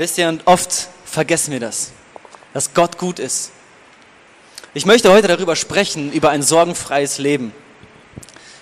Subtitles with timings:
[0.00, 1.90] Wisst ihr, und oft vergessen wir das,
[2.54, 3.50] dass Gott gut ist.
[4.72, 7.52] Ich möchte heute darüber sprechen, über ein sorgenfreies Leben.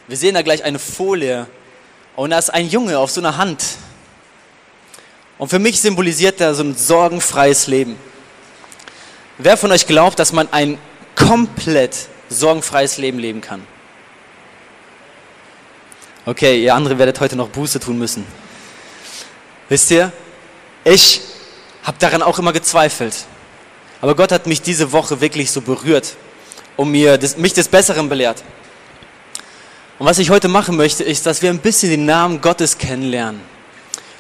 [0.09, 1.47] Wir sehen da gleich eine Folie
[2.17, 3.63] und da ist ein Junge auf so einer Hand.
[5.39, 7.95] Und für mich symbolisiert er so ein sorgenfreies Leben.
[9.39, 10.77] Wer von euch glaubt, dass man ein
[11.15, 13.65] komplett sorgenfreies Leben leben kann?
[16.27, 18.27] Okay, ihr andere werdet heute noch Buße tun müssen.
[19.69, 20.13] Wisst ihr,
[20.89, 21.21] ich
[21.83, 23.27] habe daran auch immer gezweifelt.
[24.01, 26.17] Aber Gott hat mich diese Woche wirklich so berührt
[26.77, 28.43] und mir das, mich des Besseren belehrt.
[29.99, 33.41] Und was ich heute machen möchte, ist, dass wir ein bisschen den Namen Gottes kennenlernen.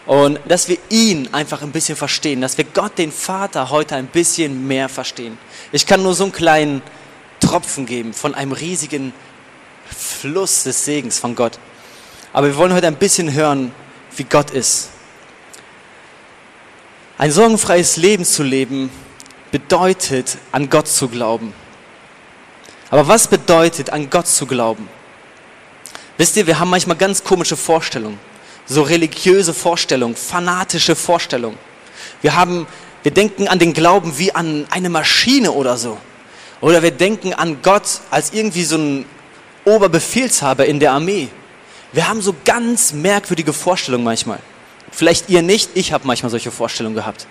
[0.06, 4.06] Und dass wir ihn einfach ein bisschen verstehen, dass wir Gott, den Vater, heute ein
[4.06, 5.38] bisschen mehr verstehen.
[5.70, 6.82] Ich kann nur so einen kleinen
[7.40, 9.12] Tropfen geben von einem riesigen
[9.96, 11.58] Fluss des Segens von Gott.
[12.32, 13.72] Aber wir wollen heute ein bisschen hören,
[14.16, 14.88] wie Gott ist.
[17.18, 18.90] Ein sorgenfreies Leben zu leben
[19.50, 21.52] bedeutet, an Gott zu glauben.
[22.90, 24.88] Aber was bedeutet, an Gott zu glauben?
[26.16, 28.20] Wisst ihr, wir haben manchmal ganz komische Vorstellungen,
[28.66, 31.58] so religiöse Vorstellungen, fanatische Vorstellungen.
[32.22, 32.68] Wir haben,
[33.02, 35.98] wir denken an den Glauben wie an eine Maschine oder so.
[36.60, 39.04] Oder wir denken an Gott als irgendwie so ein
[39.64, 41.26] Oberbefehlshaber in der Armee.
[41.92, 44.38] Wir haben so ganz merkwürdige Vorstellungen manchmal.
[44.90, 47.26] Vielleicht ihr nicht, ich habe manchmal solche Vorstellungen gehabt.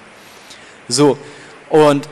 [0.87, 1.17] So,
[1.69, 2.07] und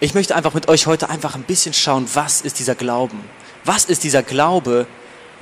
[0.00, 3.24] ich möchte einfach mit euch heute einfach ein bisschen schauen, was ist dieser Glauben?
[3.64, 4.86] Was ist dieser Glaube,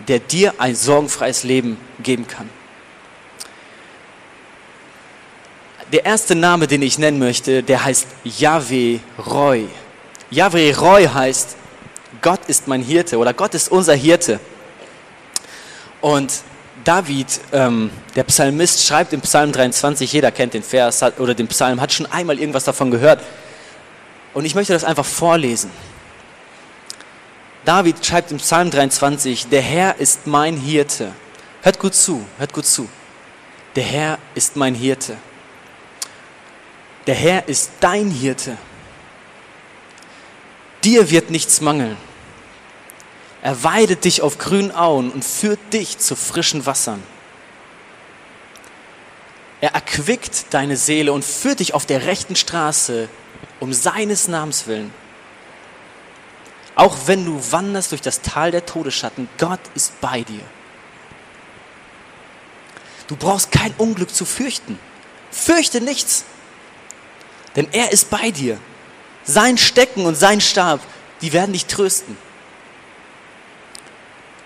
[0.08, 2.48] der dir ein sorgenfreies Leben geben kann?
[5.92, 9.68] Der erste Name, den ich nennen möchte, der heißt Yahweh Roy.
[10.30, 11.56] Yahweh Roy heißt,
[12.22, 14.40] Gott ist mein Hirte oder Gott ist unser Hirte.
[16.00, 16.32] Und
[16.84, 21.46] David, ähm, der Psalmist, schreibt im Psalm 23, jeder kennt den Vers hat, oder den
[21.48, 23.22] Psalm, hat schon einmal irgendwas davon gehört.
[24.34, 25.70] Und ich möchte das einfach vorlesen.
[27.64, 31.12] David schreibt im Psalm 23, der Herr ist mein Hirte.
[31.62, 32.88] Hört gut zu, hört gut zu.
[33.76, 35.16] Der Herr ist mein Hirte.
[37.06, 38.56] Der Herr ist dein Hirte.
[40.82, 41.96] Dir wird nichts mangeln.
[43.42, 47.02] Er weidet dich auf grünen Auen und führt dich zu frischen Wassern.
[49.60, 53.08] Er erquickt deine Seele und führt dich auf der rechten Straße
[53.60, 54.92] um seines Namens willen.
[56.74, 60.42] Auch wenn du wanderst durch das Tal der Todesschatten, Gott ist bei dir.
[63.08, 64.78] Du brauchst kein Unglück zu fürchten.
[65.30, 66.24] Fürchte nichts,
[67.56, 68.58] denn er ist bei dir.
[69.24, 70.80] Sein Stecken und sein Stab,
[71.20, 72.16] die werden dich trösten.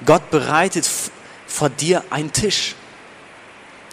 [0.04, 0.88] Gott bereitet
[1.46, 2.74] vor dir einen Tisch,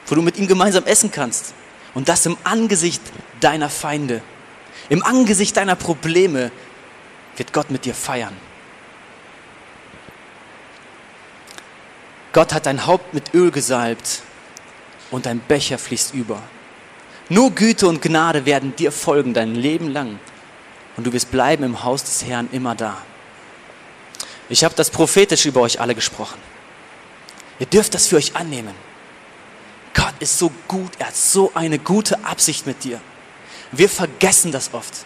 [0.08, 1.54] wo du mit ihm gemeinsam essen kannst.
[1.94, 3.02] Und das im Angesicht
[3.40, 4.22] deiner Feinde.
[4.90, 6.52] Im Angesicht deiner Probleme
[7.38, 8.36] wird Gott mit dir feiern.
[12.34, 14.24] Gott hat dein Haupt mit Öl gesalbt
[15.12, 16.42] und dein Becher fließt über.
[17.30, 20.20] Nur Güte und Gnade werden dir folgen dein Leben lang
[20.98, 22.98] und du wirst bleiben im Haus des Herrn immer da.
[24.50, 26.40] Ich habe das prophetisch über euch alle gesprochen.
[27.60, 28.74] Ihr dürft das für euch annehmen.
[29.94, 33.00] Gott ist so gut, er hat so eine gute Absicht mit dir.
[33.72, 35.06] Wir vergessen das oft.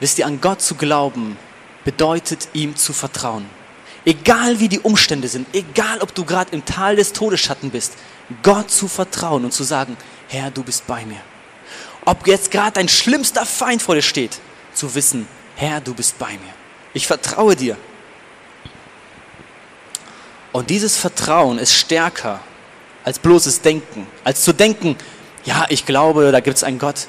[0.00, 1.38] Wisst ihr, an Gott zu glauben,
[1.84, 3.46] bedeutet ihm zu vertrauen.
[4.04, 7.94] Egal wie die Umstände sind, egal ob du gerade im Tal des Todesschatten bist,
[8.42, 9.96] Gott zu vertrauen und zu sagen,
[10.28, 11.20] Herr, du bist bei mir.
[12.04, 14.38] Ob jetzt gerade dein schlimmster Feind vor dir steht,
[14.74, 15.26] zu wissen,
[15.56, 16.54] Herr, du bist bei mir.
[16.94, 17.76] Ich vertraue dir.
[20.52, 22.40] Und dieses Vertrauen ist stärker
[23.04, 24.96] als bloßes Denken, als zu denken,
[25.44, 27.08] ja, ich glaube, da gibt es einen Gott.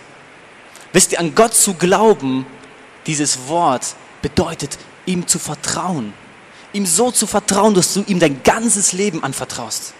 [0.94, 2.45] Wisst ihr, an Gott zu glauben,
[3.05, 6.13] dieses Wort bedeutet, ihm zu vertrauen.
[6.73, 9.93] Ihm so zu vertrauen, dass du ihm dein ganzes Leben anvertraust.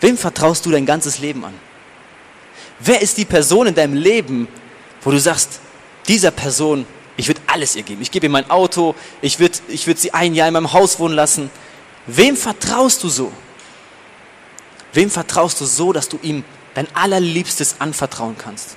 [0.00, 1.54] Wem vertraust du dein ganzes Leben an?
[2.80, 4.48] Wer ist die Person in deinem Leben,
[5.02, 5.60] wo du sagst,
[6.08, 6.86] dieser Person
[7.16, 8.02] ich würde alles ihr geben.
[8.02, 8.94] Ich gebe ihr mein Auto.
[9.20, 11.50] Ich würde ich würd sie ein Jahr in meinem Haus wohnen lassen.
[12.06, 13.32] Wem vertraust du so?
[14.92, 16.44] Wem vertraust du so, dass du ihm
[16.74, 18.76] dein allerliebstes anvertrauen kannst?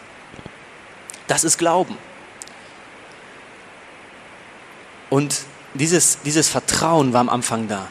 [1.27, 1.97] Das ist Glauben.
[5.09, 5.41] Und
[5.73, 7.87] dieses, dieses Vertrauen war am Anfang da.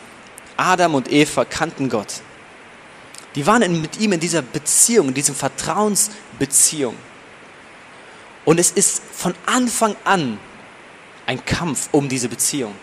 [0.56, 2.20] Adam und Eva kannten Gott.
[3.34, 6.96] Die waren mit ihm in dieser Beziehung, in dieser Vertrauensbeziehung.
[8.46, 10.38] Und es ist von Anfang an
[11.26, 12.74] ein Kampf um diese Beziehung.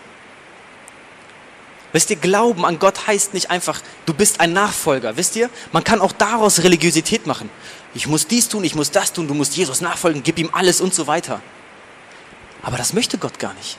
[1.94, 5.16] Wisst ihr, Glauben an Gott heißt nicht einfach, du bist ein Nachfolger.
[5.16, 7.50] Wisst ihr, man kann auch daraus Religiosität machen.
[7.94, 10.82] Ich muss dies tun, ich muss das tun, du musst Jesus nachfolgen, gib ihm alles
[10.82, 11.42] und so weiter.
[12.62, 13.78] Aber das möchte Gott gar nicht.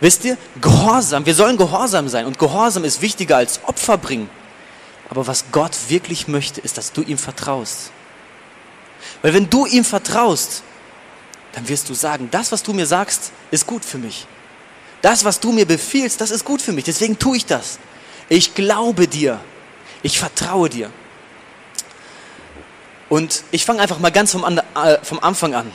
[0.00, 4.30] Wisst ihr, Gehorsam, wir sollen gehorsam sein und Gehorsam ist wichtiger als Opfer bringen.
[5.10, 7.92] Aber was Gott wirklich möchte, ist, dass du ihm vertraust.
[9.22, 10.62] Weil wenn du ihm vertraust,
[11.52, 14.26] dann wirst du sagen, das, was du mir sagst, ist gut für mich.
[15.02, 16.84] Das, was du mir befiehlst, das ist gut für mich.
[16.84, 17.78] Deswegen tue ich das.
[18.28, 19.40] Ich glaube dir.
[20.02, 20.90] Ich vertraue dir.
[23.08, 25.72] Und ich fange einfach mal ganz vom, äh, vom Anfang an,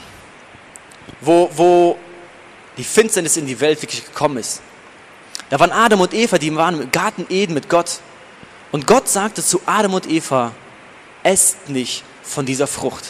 [1.20, 1.98] wo, wo
[2.76, 4.60] die Finsternis in die Welt wirklich gekommen ist.
[5.50, 8.00] Da waren Adam und Eva, die waren im Garten Eden mit Gott.
[8.72, 10.52] Und Gott sagte zu Adam und Eva,
[11.22, 13.04] esst nicht von dieser Frucht.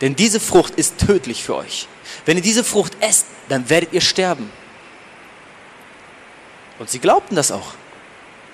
[0.00, 1.86] Denn diese Frucht ist tödlich für euch.
[2.24, 4.50] Wenn ihr diese Frucht esst, dann werdet ihr sterben.
[6.78, 7.74] Und sie glaubten das auch.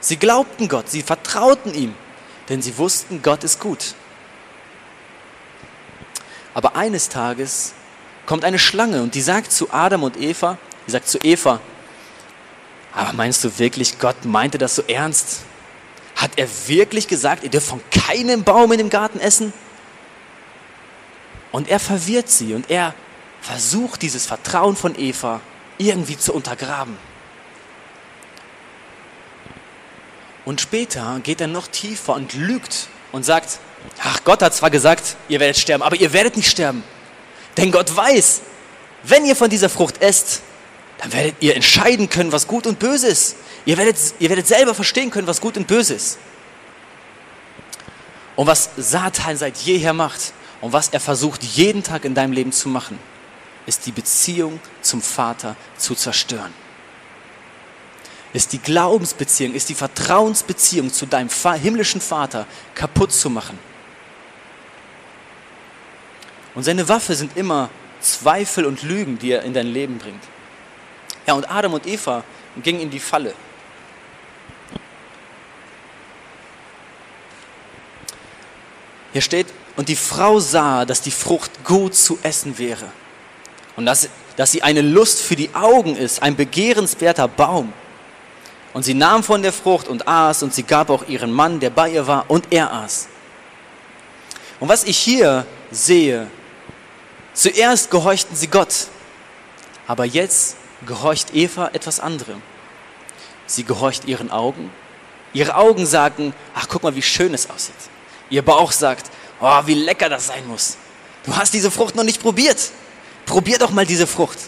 [0.01, 1.95] Sie glaubten Gott, sie vertrauten ihm,
[2.49, 3.95] denn sie wussten, Gott ist gut.
[6.55, 7.75] Aber eines Tages
[8.25, 11.61] kommt eine Schlange und die sagt zu Adam und Eva, die sagt zu Eva,
[12.93, 15.41] aber meinst du wirklich, Gott meinte das so ernst?
[16.17, 19.53] Hat er wirklich gesagt, ihr dürft von keinem Baum in dem Garten essen?
[21.57, 22.95] Und er verwirrt sie und er
[23.41, 25.41] versucht dieses Vertrauen von Eva
[25.79, 26.99] irgendwie zu untergraben.
[30.45, 33.59] Und später geht er noch tiefer und lügt und sagt,
[34.03, 36.85] ach Gott hat zwar gesagt, ihr werdet sterben, aber ihr werdet nicht sterben.
[37.57, 38.43] Denn Gott weiß,
[39.05, 40.43] wenn ihr von dieser Frucht esst,
[40.99, 43.35] dann werdet ihr entscheiden können, was gut und böse ist.
[43.65, 46.19] Ihr werdet, ihr werdet selber verstehen können, was gut und böse ist.
[48.35, 52.53] Und was Satan seit jeher macht und was er versucht jeden Tag in deinem Leben
[52.53, 52.99] zu machen,
[53.67, 56.53] ist die Beziehung zum Vater zu zerstören.
[58.33, 61.29] Ist die Glaubensbeziehung, ist die Vertrauensbeziehung zu deinem
[61.61, 63.59] himmlischen Vater kaputt zu machen.
[66.55, 67.71] Und seine Waffe sind immer
[68.01, 70.23] Zweifel und Lügen, die er in dein Leben bringt.
[71.27, 72.25] Ja, und Adam und Eva
[72.63, 73.35] gingen in die Falle.
[79.17, 79.47] Hier steht,
[79.77, 82.85] und die Frau sah, dass die Frucht gut zu essen wäre.
[83.75, 87.73] Und dass, dass sie eine Lust für die Augen ist, ein begehrenswerter Baum.
[88.75, 91.71] Und sie nahm von der Frucht und aß, und sie gab auch ihren Mann, der
[91.71, 93.09] bei ihr war, und er aß.
[94.61, 96.27] Und was ich hier sehe,
[97.33, 98.89] Zuerst gehorchten sie Gott,
[99.87, 102.43] aber jetzt gehorcht Eva etwas anderem.
[103.47, 104.71] Sie gehorcht ihren Augen.
[105.33, 107.75] Ihre Augen sagen, ach guck mal, wie schön es aussieht.
[108.31, 110.77] Ihr Bauch sagt, oh, wie lecker das sein muss.
[111.25, 112.71] Du hast diese Frucht noch nicht probiert.
[113.25, 114.39] Probier doch mal diese Frucht.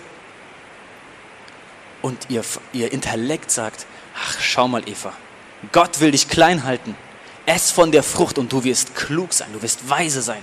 [2.03, 2.43] Und ihr,
[2.73, 5.13] ihr Intellekt sagt, ach schau mal Eva,
[5.73, 6.97] Gott will dich klein halten.
[7.47, 10.43] Ess von der Frucht und du wirst klug sein, du wirst weise sein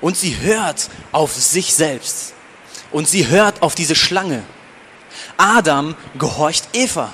[0.00, 2.34] und sie hört auf sich selbst
[2.90, 4.42] und sie hört auf diese Schlange.
[5.36, 7.12] Adam gehorcht Eva.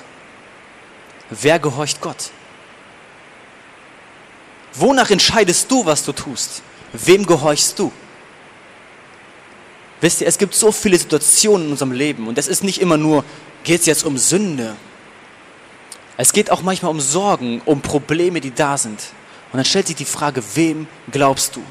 [1.29, 2.31] Wer gehorcht Gott?
[4.79, 6.61] Wonach entscheidest du, was du tust?
[6.93, 7.91] Wem gehorchst du?
[10.01, 12.97] Wisst ihr, es gibt so viele Situationen in unserem Leben und es ist nicht immer
[12.97, 13.23] nur,
[13.63, 14.75] geht es jetzt um Sünde.
[16.17, 18.99] Es geht auch manchmal um Sorgen, um Probleme, die da sind.
[19.51, 21.63] Und dann stellt sich die Frage, wem glaubst du?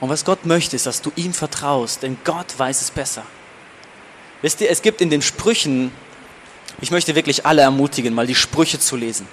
[0.00, 3.24] Und was Gott möchte, ist, dass du ihm vertraust, denn Gott weiß es besser.
[4.42, 5.90] Wisst ihr, es gibt in den Sprüchen,
[6.80, 9.26] ich möchte wirklich alle ermutigen, mal die Sprüche zu lesen.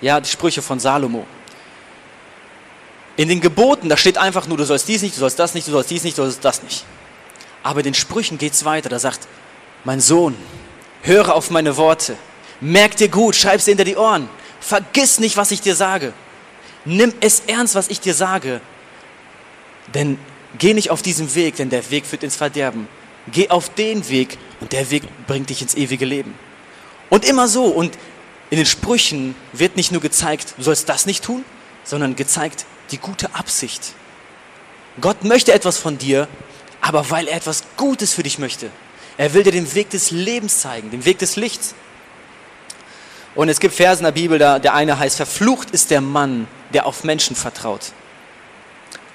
[0.00, 1.26] Ja, die Sprüche von Salomo.
[3.16, 5.66] In den Geboten, da steht einfach nur, du sollst dies nicht, du sollst das nicht,
[5.66, 6.84] du sollst dies nicht, du sollst das nicht.
[7.62, 9.26] Aber in den Sprüchen geht es weiter, da sagt,
[9.84, 10.36] mein Sohn,
[11.02, 12.16] höre auf meine Worte,
[12.60, 14.28] merk dir gut, schreib sie hinter die Ohren,
[14.60, 16.12] vergiss nicht, was ich dir sage.
[16.84, 18.60] Nimm es ernst, was ich dir sage,
[19.94, 20.18] denn
[20.58, 22.86] geh nicht auf diesen Weg, denn der Weg führt ins Verderben.
[23.32, 26.34] Geh auf den Weg und der Weg bringt dich ins ewige Leben.
[27.10, 27.64] Und immer so.
[27.64, 27.98] Und
[28.50, 31.44] in den Sprüchen wird nicht nur gezeigt, du sollst das nicht tun,
[31.84, 33.92] sondern gezeigt die gute Absicht.
[35.00, 36.28] Gott möchte etwas von dir,
[36.80, 38.70] aber weil er etwas Gutes für dich möchte.
[39.18, 41.74] Er will dir den Weg des Lebens zeigen, den Weg des Lichts.
[43.34, 46.46] Und es gibt Verse in der Bibel, da der eine heißt, verflucht ist der Mann,
[46.72, 47.92] der auf Menschen vertraut.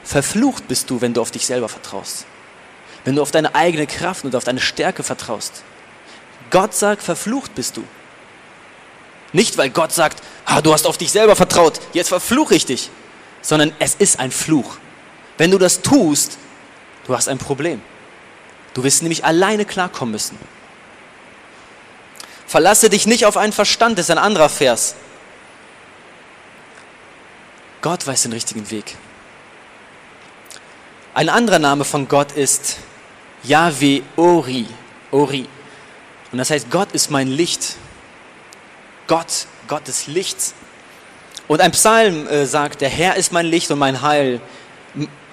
[0.03, 2.25] Verflucht bist du, wenn du auf dich selber vertraust.
[3.05, 5.63] Wenn du auf deine eigene Kraft und auf deine Stärke vertraust.
[6.49, 7.83] Gott sagt, verflucht bist du.
[9.33, 12.89] Nicht, weil Gott sagt, ah, du hast auf dich selber vertraut, jetzt verfluche ich dich,
[13.41, 14.77] sondern es ist ein Fluch.
[15.37, 16.37] Wenn du das tust,
[17.07, 17.81] du hast ein Problem.
[18.73, 20.37] Du wirst nämlich alleine klarkommen müssen.
[22.47, 24.95] Verlasse dich nicht auf einen Verstand, das ist ein anderer Vers.
[27.81, 28.97] Gott weiß den richtigen Weg.
[31.13, 32.77] Ein anderer Name von Gott ist
[33.43, 34.67] Yahweh Ori.
[35.11, 35.47] Ori.
[36.31, 37.75] Und das heißt, Gott ist mein Licht.
[39.11, 40.53] Gott, Gott des Lichts.
[41.49, 44.39] Und ein Psalm äh, sagt, der Herr ist mein Licht und mein Heil.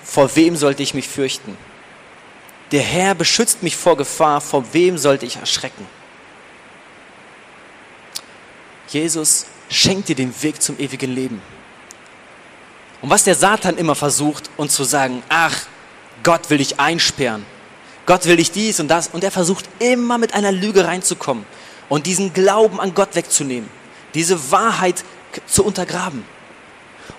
[0.03, 1.57] Vor wem sollte ich mich fürchten?
[2.73, 4.41] Der Herr beschützt mich vor Gefahr.
[4.41, 5.87] Vor wem sollte ich erschrecken?
[8.89, 11.41] Jesus schenkt dir den Weg zum ewigen Leben.
[13.01, 15.55] Und was der Satan immer versucht, uns zu sagen, ach,
[16.25, 17.47] Gott will dich einsperren,
[18.07, 21.47] Gott will dich dies und das, und er versucht immer mit einer Lüge reinzukommen
[21.89, 23.69] und diesen Glauben an Gott wegzunehmen,
[24.15, 25.05] diese Wahrheit
[25.47, 26.25] zu untergraben.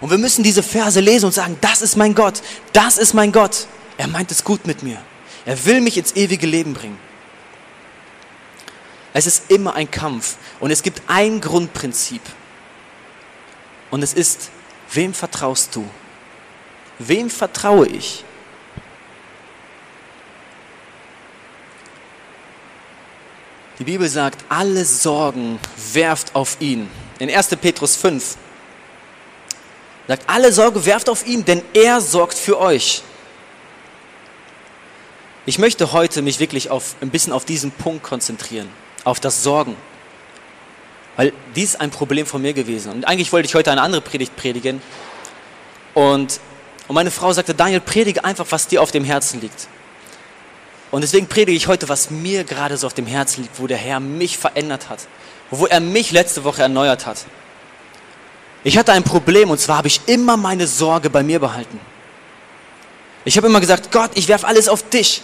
[0.01, 2.41] Und wir müssen diese Verse lesen und sagen, das ist mein Gott,
[2.73, 3.67] das ist mein Gott.
[3.97, 5.01] Er meint es gut mit mir.
[5.45, 6.97] Er will mich ins ewige Leben bringen.
[9.13, 12.21] Es ist immer ein Kampf und es gibt ein Grundprinzip.
[13.91, 14.51] Und es ist,
[14.91, 15.89] wem vertraust du?
[16.99, 18.23] Wem vertraue ich?
[23.79, 25.57] Die Bibel sagt, alle Sorgen
[25.93, 26.89] werft auf ihn.
[27.17, 27.47] In 1.
[27.61, 28.35] Petrus 5
[30.05, 33.03] sagt, alle Sorge werft auf ihn, denn er sorgt für euch.
[35.45, 38.69] Ich möchte heute mich wirklich auf, ein bisschen auf diesen Punkt konzentrieren,
[39.05, 39.77] auf das Sorgen.
[41.15, 42.91] Weil dies ein Problem von mir gewesen.
[42.91, 44.81] Und eigentlich wollte ich heute eine andere Predigt predigen.
[45.93, 46.41] Und,
[46.89, 49.69] und meine Frau sagte, Daniel, predige einfach, was dir auf dem Herzen liegt.
[50.91, 53.77] Und deswegen predige ich heute, was mir gerade so auf dem Herzen liegt, wo der
[53.77, 55.07] Herr mich verändert hat,
[55.51, 57.25] wo er mich letzte Woche erneuert hat.
[58.63, 61.79] Ich hatte ein Problem und zwar habe ich immer meine Sorge bei mir behalten.
[63.23, 65.21] Ich habe immer gesagt, Gott, ich werfe alles auf dich.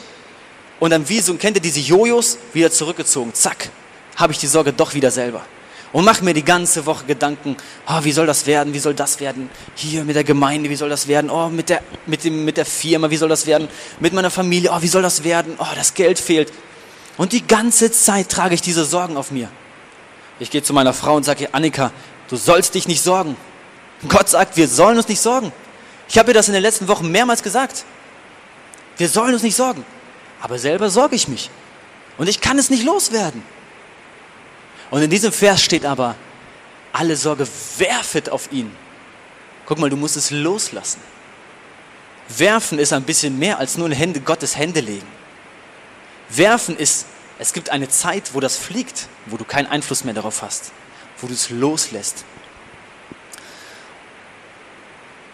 [0.79, 3.69] Und dann wie so, kennt ihr diese Jojos, wieder zurückgezogen, zack,
[4.15, 5.45] habe ich die Sorge doch wieder selber
[5.95, 7.55] und mache mir die ganze Woche Gedanken,
[7.87, 10.89] oh, wie soll das werden, wie soll das werden, hier mit der Gemeinde, wie soll
[10.89, 13.69] das werden, oh, mit der, mit, dem, mit der Firma, wie soll das werden,
[14.01, 16.51] mit meiner Familie, oh, wie soll das werden, oh, das Geld fehlt.
[17.15, 19.47] Und die ganze Zeit trage ich diese Sorgen auf mir.
[20.37, 21.93] Ich gehe zu meiner Frau und sage, Annika,
[22.27, 23.37] du sollst dich nicht sorgen.
[24.09, 25.53] Gott sagt, wir sollen uns nicht sorgen.
[26.09, 27.85] Ich habe ihr das in den letzten Wochen mehrmals gesagt.
[28.97, 29.85] Wir sollen uns nicht sorgen.
[30.41, 31.49] Aber selber sorge ich mich.
[32.17, 33.54] Und ich kann es nicht loswerden.
[34.95, 36.15] Und in diesem Vers steht aber,
[36.93, 37.45] alle Sorge
[37.79, 38.71] werfet auf ihn.
[39.65, 41.01] Guck mal, du musst es loslassen.
[42.29, 45.05] Werfen ist ein bisschen mehr als nur in Hände, Gottes Hände legen.
[46.29, 47.07] Werfen ist,
[47.39, 50.71] es gibt eine Zeit, wo das fliegt, wo du keinen Einfluss mehr darauf hast,
[51.19, 52.23] wo du es loslässt.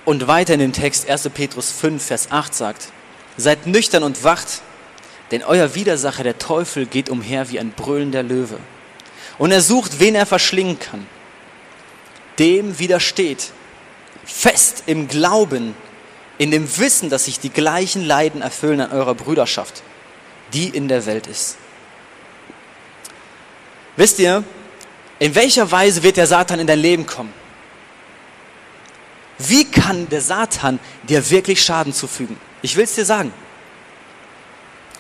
[0.06, 1.30] Und weiter in dem Text 1.
[1.36, 2.88] Petrus 5, Vers 8 sagt,
[3.38, 4.63] seid nüchtern und wacht,
[5.30, 8.58] denn euer Widersacher, der Teufel, geht umher wie ein brüllender Löwe
[9.41, 11.07] und er sucht, wen er verschlingen kann.
[12.38, 13.50] Dem widersteht,
[14.24, 15.74] fest im Glauben,
[16.38, 19.81] in dem Wissen, dass sich die gleichen Leiden erfüllen an eurer Brüderschaft,
[20.53, 21.57] die in der Welt ist.
[23.95, 24.43] Wisst ihr,
[25.17, 27.33] in welcher Weise wird der Satan in dein Leben kommen?
[29.39, 30.79] Wie kann der Satan
[31.10, 32.38] dir wirklich Schaden zufügen?
[32.62, 33.33] Ich will es dir sagen.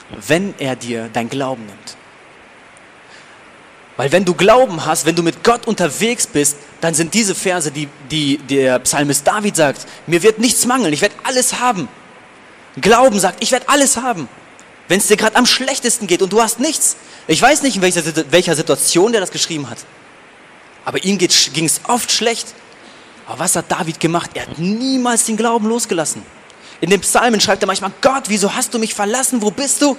[0.09, 2.00] Wenn er dir dein Glauben nimmt.
[3.97, 7.71] Weil wenn du Glauben hast, wenn du mit Gott unterwegs bist, dann sind diese Verse,
[7.71, 11.87] die, die der Psalmist David sagt, mir wird nichts mangeln, ich werde alles haben.
[12.79, 14.29] Glauben sagt, ich werde alles haben.
[14.87, 16.95] Wenn es dir gerade am schlechtesten geht und du hast nichts.
[17.27, 19.77] Ich weiß nicht, in welcher, welcher Situation der das geschrieben hat.
[20.85, 22.47] Aber ihm ging es oft schlecht.
[23.27, 24.31] Aber was hat David gemacht?
[24.33, 26.23] Er hat niemals den Glauben losgelassen.
[26.81, 29.41] In den Psalmen schreibt er manchmal, Gott, wieso hast du mich verlassen?
[29.41, 29.95] Wo bist du?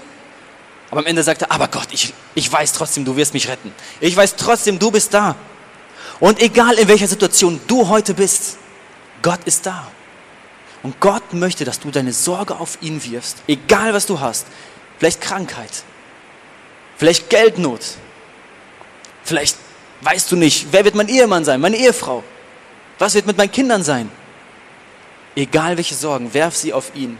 [0.92, 3.72] Aber am Ende sagt er, aber Gott, ich, ich weiß trotzdem, du wirst mich retten.
[3.98, 5.36] Ich weiß trotzdem, du bist da.
[6.20, 8.58] Und egal in welcher Situation du heute bist,
[9.22, 9.90] Gott ist da.
[10.82, 14.46] Und Gott möchte, dass du deine Sorge auf ihn wirfst, egal was du hast.
[14.98, 15.82] Vielleicht Krankheit,
[16.98, 17.80] vielleicht Geldnot,
[19.24, 19.56] vielleicht
[20.02, 22.22] weißt du nicht, wer wird mein Ehemann sein, meine Ehefrau,
[22.98, 24.10] was wird mit meinen Kindern sein.
[25.34, 27.16] Egal welche Sorgen, werf sie auf ihn.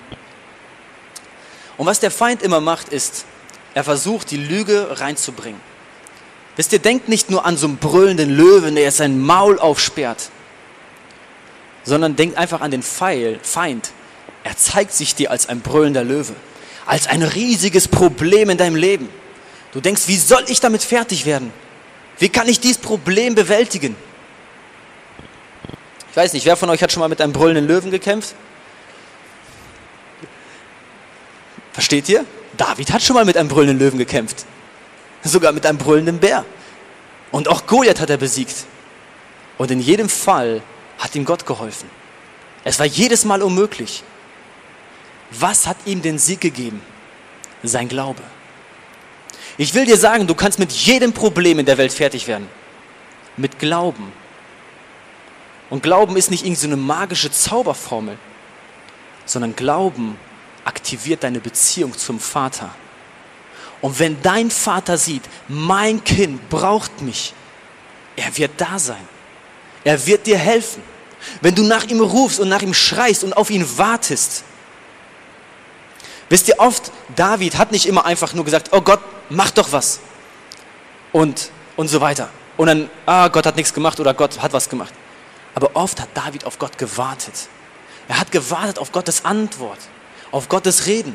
[1.79, 3.25] Und was der Feind immer macht, ist,
[3.75, 5.61] er versucht, die Lüge reinzubringen.
[6.57, 10.31] Wisst ihr, denkt nicht nur an so einen brüllenden Löwen, der jetzt sein Maul aufsperrt,
[11.83, 13.91] sondern denkt einfach an den Feind.
[14.45, 16.35] Er zeigt sich dir als ein brüllender Löwe,
[16.85, 19.09] als ein riesiges Problem in deinem Leben.
[19.73, 21.53] Du denkst, wie soll ich damit fertig werden?
[22.19, 23.97] Wie kann ich dieses Problem bewältigen?
[26.11, 28.35] Ich weiß nicht, wer von euch hat schon mal mit einem brüllenden Löwen gekämpft?
[31.73, 32.27] Versteht ihr?
[32.57, 34.45] David hat schon mal mit einem brüllenden Löwen gekämpft.
[35.23, 36.45] Sogar mit einem brüllenden Bär.
[37.31, 38.67] Und auch Goliath hat er besiegt.
[39.59, 40.63] Und in jedem Fall
[40.99, 41.89] hat ihm Gott geholfen.
[42.65, 44.03] Es war jedes Mal unmöglich.
[45.31, 46.81] Was hat ihm den Sieg gegeben?
[47.63, 48.23] Sein Glaube.
[49.57, 52.49] Ich will dir sagen, du kannst mit jedem Problem in der Welt fertig werden.
[53.37, 54.13] Mit Glauben.
[55.71, 58.19] Und Glauben ist nicht irgendeine so magische Zauberformel,
[59.25, 60.19] sondern Glauben
[60.65, 62.75] aktiviert deine Beziehung zum Vater.
[63.81, 67.35] Und wenn dein Vater sieht, mein Kind braucht mich,
[68.17, 69.09] er wird da sein.
[69.85, 70.83] Er wird dir helfen.
[71.41, 74.45] Wenn du nach ihm rufst und nach ihm schreist und auf ihn wartest.
[76.29, 80.01] Wisst ihr oft, David hat nicht immer einfach nur gesagt, oh Gott, mach doch was.
[81.11, 82.31] Und, und so weiter.
[82.57, 84.95] Und dann, ah, Gott hat nichts gemacht oder Gott hat was gemacht.
[85.55, 87.35] Aber oft hat David auf Gott gewartet.
[88.09, 89.79] Er hat gewartet auf Gottes Antwort,
[90.33, 91.15] auf Gottes Reden.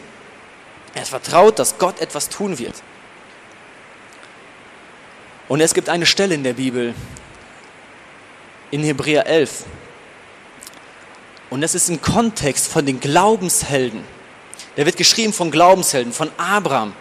[0.94, 2.76] Er vertraut, dass Gott etwas tun wird.
[5.48, 6.94] Und es gibt eine Stelle in der Bibel,
[8.72, 9.66] in Hebräer 11.
[11.50, 14.04] Und das ist im Kontext von den Glaubenshelden.
[14.76, 16.94] Der wird geschrieben von Glaubenshelden, von Abraham.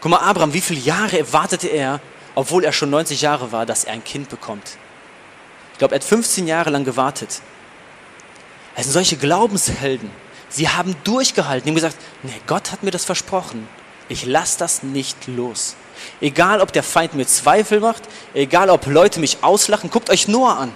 [0.00, 2.00] Guck mal, Abraham, wie viele Jahre erwartete er,
[2.34, 4.76] obwohl er schon 90 Jahre war, dass er ein Kind bekommt?
[5.72, 7.40] Ich glaube, er hat 15 Jahre lang gewartet.
[8.74, 10.10] Es sind solche Glaubenshelden.
[10.52, 13.66] Sie haben durchgehalten, die haben gesagt, nee, Gott hat mir das versprochen.
[14.08, 15.76] Ich lasse das nicht los.
[16.20, 18.02] Egal, ob der Feind mir Zweifel macht,
[18.34, 20.72] egal, ob Leute mich auslachen, guckt euch Noah an.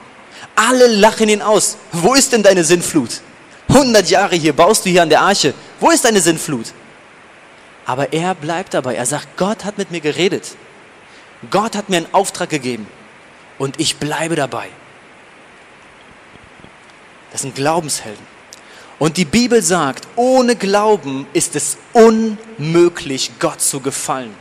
[0.55, 1.77] Alle lachen ihn aus.
[1.93, 3.21] Wo ist denn deine Sinnflut?
[3.69, 5.53] 100 Jahre hier baust du hier an der Arche.
[5.79, 6.73] Wo ist deine Sinnflut?
[7.85, 8.95] Aber er bleibt dabei.
[8.95, 10.57] Er sagt, Gott hat mit mir geredet.
[11.51, 12.87] Gott hat mir einen Auftrag gegeben.
[13.59, 14.69] Und ich bleibe dabei.
[17.33, 18.36] Das sind Glaubenshelden.
[18.99, 24.35] Und die Bibel sagt, ohne Glauben ist es unmöglich, Gott zu gefallen.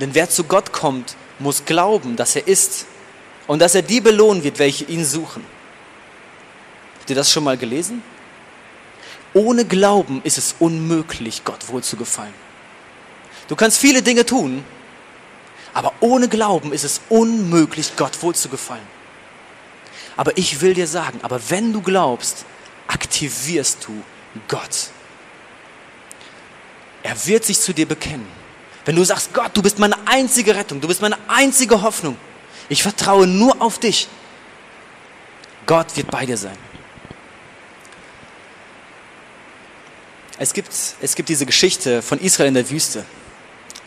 [0.00, 2.86] Denn wer zu Gott kommt, muss glauben, dass er ist
[3.46, 5.44] und dass er die belohnen wird, welche ihn suchen.
[6.98, 8.02] Habt ihr das schon mal gelesen?
[9.34, 12.34] Ohne Glauben ist es unmöglich, Gott wohl zu gefallen.
[13.48, 14.64] Du kannst viele Dinge tun,
[15.72, 18.86] aber ohne Glauben ist es unmöglich, Gott wohl zu gefallen.
[20.16, 22.44] Aber ich will dir sagen, aber wenn du glaubst,
[22.92, 24.02] aktivierst du
[24.48, 24.90] Gott.
[27.02, 28.26] Er wird sich zu dir bekennen.
[28.84, 32.16] Wenn du sagst, Gott, du bist meine einzige Rettung, du bist meine einzige Hoffnung,
[32.68, 34.08] ich vertraue nur auf dich.
[35.66, 36.56] Gott wird bei dir sein.
[40.38, 43.04] Es gibt, es gibt diese Geschichte von Israel in der Wüste.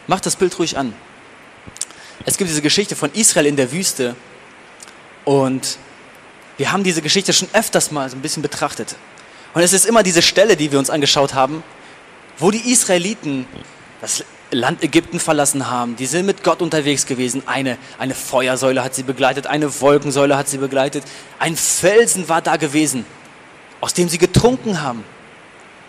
[0.07, 0.93] Mach das Bild ruhig an.
[2.25, 4.15] Es gibt diese Geschichte von Israel in der Wüste
[5.25, 5.77] und
[6.57, 8.95] wir haben diese Geschichte schon öfters mal so ein bisschen betrachtet.
[9.53, 11.63] Und es ist immer diese Stelle, die wir uns angeschaut haben,
[12.37, 13.47] wo die Israeliten
[14.01, 15.95] das Land Ägypten verlassen haben.
[15.95, 17.43] Die sind mit Gott unterwegs gewesen.
[17.45, 21.03] Eine, eine Feuersäule hat sie begleitet, eine Wolkensäule hat sie begleitet.
[21.39, 23.05] Ein Felsen war da gewesen,
[23.81, 25.03] aus dem sie getrunken haben.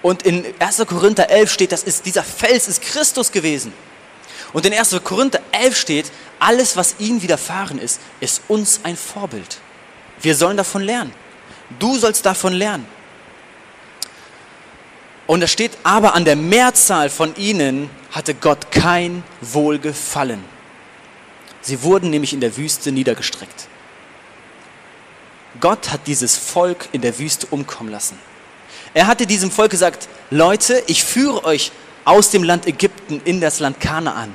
[0.03, 0.85] Und in 1.
[0.87, 3.73] Korinther 11 steht, das ist, dieser Fels ist Christus gewesen.
[4.53, 5.01] Und in 1.
[5.03, 9.59] Korinther 11 steht, alles, was ihnen widerfahren ist, ist uns ein Vorbild.
[10.21, 11.13] Wir sollen davon lernen.
[11.79, 12.87] Du sollst davon lernen.
[15.27, 20.45] Und es steht, aber an der Mehrzahl von ihnen hatte Gott kein Wohlgefallen.
[21.61, 23.67] Sie wurden nämlich in der Wüste niedergestreckt.
[25.61, 28.19] Gott hat dieses Volk in der Wüste umkommen lassen.
[28.95, 31.73] Er hatte diesem Volk gesagt, Leute, ich führe euch
[32.05, 34.35] aus dem Land Ägypten in das Land Kanaan.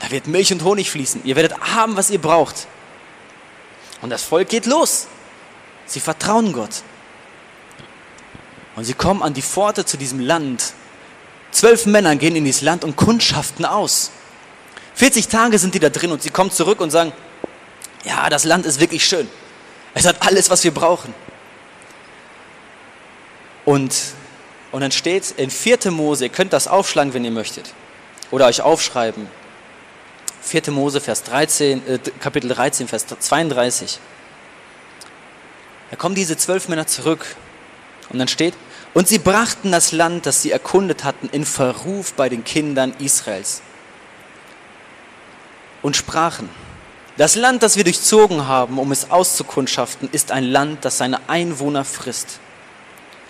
[0.00, 1.24] Da wird Milch und Honig fließen.
[1.24, 2.66] Ihr werdet haben, was ihr braucht.
[4.02, 5.06] Und das Volk geht los.
[5.86, 6.82] Sie vertrauen Gott.
[8.76, 10.74] Und sie kommen an die Pforte zu diesem Land.
[11.52, 14.10] Zwölf Männer gehen in dieses Land und kundschaften aus.
[14.94, 17.12] 40 Tage sind die da drin und sie kommen zurück und sagen,
[18.04, 19.28] ja, das Land ist wirklich schön.
[19.94, 21.14] Es hat alles, was wir brauchen.
[23.64, 23.94] Und,
[24.72, 25.90] und dann steht in 4.
[25.90, 27.72] Mose, ihr könnt das aufschlagen, wenn ihr möchtet.
[28.30, 29.28] Oder euch aufschreiben.
[30.42, 30.70] 4.
[30.70, 33.98] Mose, Vers 13, äh, Kapitel 13, Vers 32.
[35.90, 37.36] Da kommen diese zwölf Männer zurück
[38.10, 38.54] und dann steht,
[38.94, 43.62] und sie brachten das Land, das sie erkundet hatten, in Verruf bei den Kindern Israels.
[45.82, 46.48] und sprachen,
[47.16, 51.84] das Land, das wir durchzogen haben, um es auszukundschaften, ist ein Land, das seine Einwohner
[51.84, 52.38] frisst.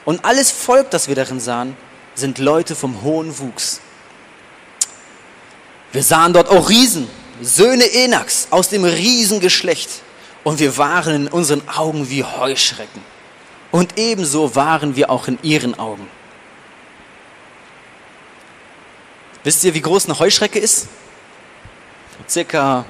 [0.05, 1.77] Und alles Volk, das wir darin sahen,
[2.15, 3.81] sind Leute vom hohen Wuchs.
[5.93, 7.09] Wir sahen dort auch Riesen,
[7.43, 9.91] Söhne Enaks aus dem Riesengeschlecht.
[10.45, 13.01] Und wir waren in unseren Augen wie Heuschrecken.
[13.71, 16.09] Und ebenso waren wir auch in ihren Augen.
[19.45, 20.89] Wisst ihr, wie groß eine Heuschrecke ist?
[22.29, 22.85] Circa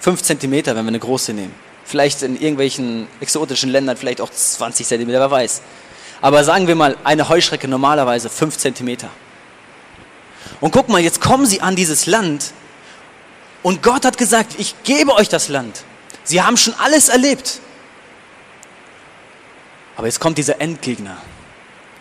[0.00, 1.54] 5 Zentimeter, wenn wir eine große nehmen.
[1.84, 5.62] Vielleicht in irgendwelchen exotischen Ländern vielleicht auch 20 Zentimeter, wer weiß.
[6.20, 9.10] Aber sagen wir mal, eine Heuschrecke normalerweise 5 Zentimeter.
[10.60, 12.52] Und guck mal, jetzt kommen sie an dieses Land
[13.62, 15.84] und Gott hat gesagt, ich gebe euch das Land.
[16.24, 17.60] Sie haben schon alles erlebt.
[19.96, 21.16] Aber jetzt kommt dieser Endgegner,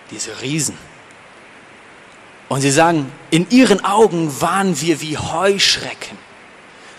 [0.09, 0.77] diese Riesen.
[2.49, 6.17] Und sie sagen, in ihren Augen waren wir wie Heuschrecken.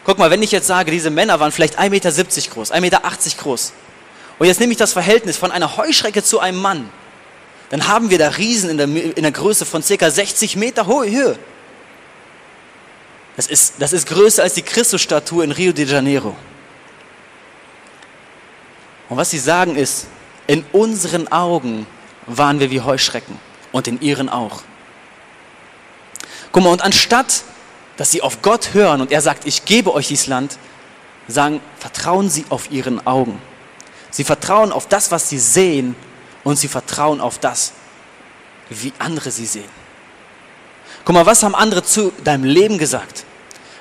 [0.04, 2.10] Guck mal, wenn ich jetzt sage, diese Männer waren vielleicht 1,70 Meter
[2.54, 3.00] groß, 1,80 Meter
[3.38, 3.72] groß.
[4.38, 6.88] Und jetzt nehme ich das Verhältnis von einer Heuschrecke zu einem Mann.
[7.72, 11.10] Dann haben wir da Riesen in der, in der Größe von circa 60 Meter hohe
[11.10, 11.38] Höhe.
[13.34, 16.36] Das ist, das ist größer als die Christusstatue in Rio de Janeiro.
[19.08, 20.06] Und was sie sagen ist,
[20.46, 21.86] in unseren Augen
[22.26, 23.38] waren wir wie Heuschrecken
[23.72, 24.60] und in ihren auch.
[26.52, 27.42] Guck mal, und anstatt,
[27.96, 30.58] dass sie auf Gott hören und er sagt, ich gebe euch dieses Land,
[31.26, 33.40] sagen, vertrauen sie auf ihren Augen.
[34.10, 35.96] Sie vertrauen auf das, was sie sehen
[36.44, 37.72] und sie vertrauen auf das,
[38.70, 39.82] wie andere sie sehen.
[41.04, 43.24] Guck mal, was haben andere zu deinem Leben gesagt?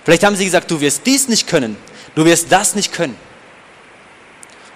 [0.04, 1.78] Vielleicht haben sie gesagt, du wirst dies nicht können,
[2.15, 3.15] du wirst das nicht können.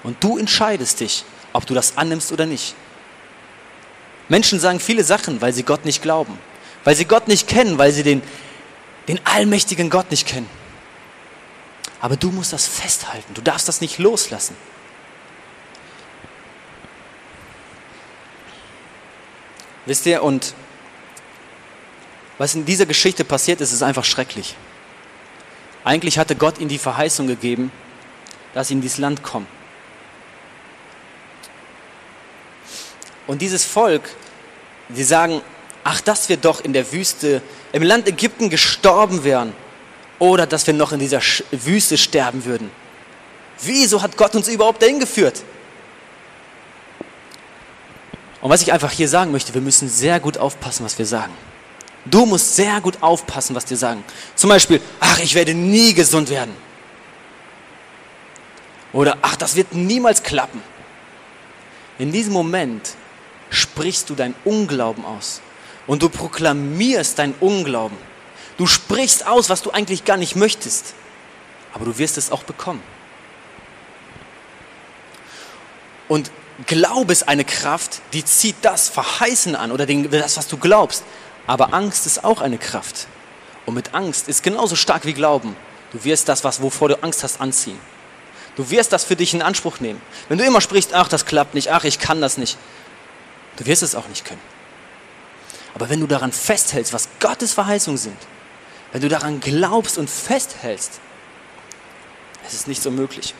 [0.03, 2.75] Und du entscheidest dich, ob du das annimmst oder nicht.
[4.29, 6.37] Menschen sagen viele Sachen, weil sie Gott nicht glauben
[6.85, 8.21] weil sie Gott nicht kennen, weil sie den,
[9.09, 10.49] den allmächtigen Gott nicht kennen.
[11.99, 14.55] Aber du musst das festhalten, du darfst das nicht loslassen.
[19.85, 20.53] Wisst ihr, und
[22.37, 24.55] was in dieser Geschichte passiert ist, ist einfach schrecklich.
[25.83, 27.71] Eigentlich hatte Gott ihnen die Verheißung gegeben,
[28.53, 29.47] dass sie in dieses Land kommen.
[33.27, 34.09] Und dieses Volk,
[34.93, 35.41] sie sagen,
[35.83, 39.53] ach, dass wir doch in der Wüste, im Land Ägypten gestorben wären
[40.19, 41.21] oder dass wir noch in dieser
[41.51, 42.71] Wüste sterben würden.
[43.61, 45.43] Wieso hat Gott uns überhaupt dahin geführt?
[48.45, 51.33] Und was ich einfach hier sagen möchte, wir müssen sehr gut aufpassen, was wir sagen.
[52.05, 54.03] Du musst sehr gut aufpassen, was wir sagen.
[54.35, 56.55] Zum Beispiel, ach, ich werde nie gesund werden.
[58.93, 60.61] Oder, ach, das wird niemals klappen.
[61.97, 62.91] In diesem Moment
[63.49, 65.41] sprichst du dein Unglauben aus
[65.87, 67.97] und du proklamierst deinen Unglauben.
[68.57, 70.93] Du sprichst aus, was du eigentlich gar nicht möchtest,
[71.73, 72.83] aber du wirst es auch bekommen.
[76.07, 76.29] Und
[76.65, 81.03] Glaube ist eine Kraft, die zieht das Verheißen an oder das, was du glaubst.
[81.47, 83.07] Aber Angst ist auch eine Kraft.
[83.65, 85.55] Und mit Angst ist genauso stark wie Glauben.
[85.91, 87.79] Du wirst das, was, wovor du Angst hast, anziehen.
[88.55, 90.01] Du wirst das für dich in Anspruch nehmen.
[90.29, 92.57] Wenn du immer sprichst, ach, das klappt nicht, ach, ich kann das nicht,
[93.57, 94.41] du wirst es auch nicht können.
[95.73, 98.17] Aber wenn du daran festhältst, was Gottes Verheißungen sind,
[98.93, 101.01] wenn du daran glaubst und festhältst,
[102.47, 103.33] es ist nicht so möglich.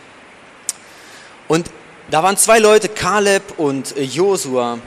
[1.47, 1.69] Und
[2.12, 4.80] da waren zwei Leute, Kaleb und äh, Josua,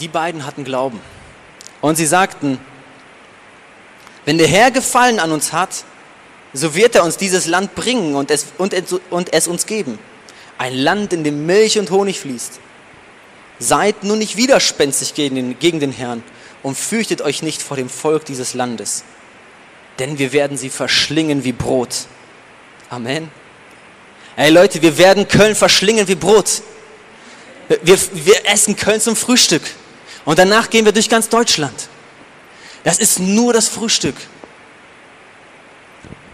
[0.00, 1.00] die beiden hatten Glauben.
[1.80, 2.58] Und sie sagten,
[4.24, 5.84] wenn der Herr Gefallen an uns hat,
[6.52, 8.74] so wird er uns dieses Land bringen und es, und,
[9.10, 9.98] und es uns geben.
[10.58, 12.60] Ein Land, in dem Milch und Honig fließt.
[13.58, 16.22] Seid nun nicht widerspenstig gegen den, gegen den Herrn
[16.62, 19.04] und fürchtet euch nicht vor dem Volk dieses Landes,
[19.98, 22.06] denn wir werden sie verschlingen wie Brot.
[22.88, 23.30] Amen.
[24.40, 26.62] Ey Leute, wir werden Köln verschlingen wie Brot.
[27.82, 29.60] Wir, wir essen Köln zum Frühstück
[30.24, 31.74] und danach gehen wir durch ganz Deutschland.
[32.82, 34.14] Das ist nur das Frühstück.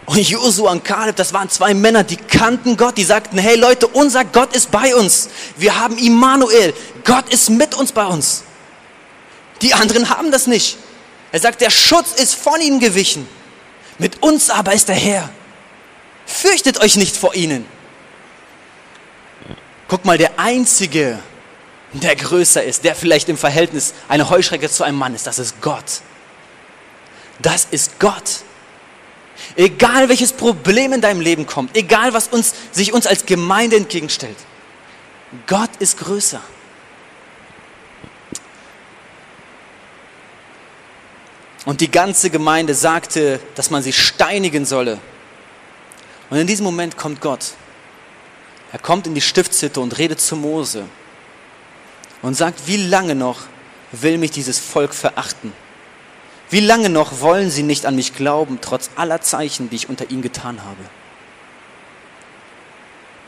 [0.05, 3.87] Und Josua und Kaleb, das waren zwei Männer, die kannten Gott, die sagten, hey Leute,
[3.87, 5.27] unser Gott ist bei uns.
[5.57, 6.73] Wir haben Immanuel.
[7.03, 8.43] Gott ist mit uns bei uns.
[9.61, 10.77] Die anderen haben das nicht.
[11.33, 13.27] Er sagt, der Schutz ist von ihnen gewichen.
[13.97, 15.29] Mit uns aber ist der Herr.
[16.25, 17.65] Fürchtet euch nicht vor ihnen.
[19.87, 21.19] Guck mal, der Einzige,
[21.93, 25.61] der größer ist, der vielleicht im Verhältnis eine Heuschrecke zu einem Mann ist, das ist
[25.61, 26.01] Gott.
[27.39, 28.41] Das ist Gott.
[29.55, 34.37] Egal welches Problem in deinem Leben kommt, egal was uns, sich uns als Gemeinde entgegenstellt,
[35.45, 36.41] Gott ist größer.
[41.65, 44.99] Und die ganze Gemeinde sagte, dass man sie steinigen solle.
[46.29, 47.53] Und in diesem Moment kommt Gott.
[48.71, 50.85] Er kommt in die Stiftshütte und redet zu Mose
[52.21, 53.41] und sagt, wie lange noch
[53.91, 55.53] will mich dieses Volk verachten?
[56.49, 60.09] Wie lange noch wollen sie nicht an mich glauben, trotz aller Zeichen, die ich unter
[60.09, 60.83] ihnen getan habe?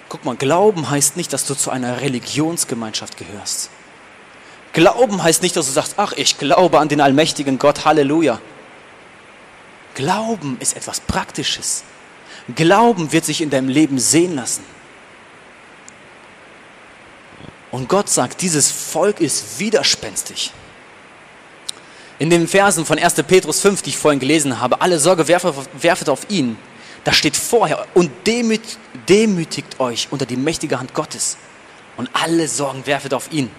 [0.08, 3.70] Guck mal, Glauben heißt nicht, dass du zu einer Religionsgemeinschaft gehörst.
[4.74, 8.40] Glauben heißt nicht, dass du sagst, ach, ich glaube an den allmächtigen Gott, Halleluja.
[9.96, 11.84] Glauben ist etwas Praktisches.
[12.56, 14.64] Glauben wird sich in deinem Leben sehen lassen.
[17.72, 20.52] Und Gott sagt, dieses Volk ist widerspenstig.
[22.18, 23.16] In den Versen von 1.
[23.28, 26.58] Petrus 5, die ich vorhin gelesen habe, alle Sorge werfet auf ihn.
[27.04, 31.38] Da steht vorher, und demütigt euch unter die mächtige Hand Gottes.
[31.96, 33.50] Und alle Sorgen werfet auf ihn.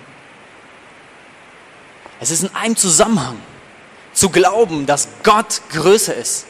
[2.20, 3.38] Es ist in einem Zusammenhang
[4.12, 6.44] zu glauben, dass Gott größer ist.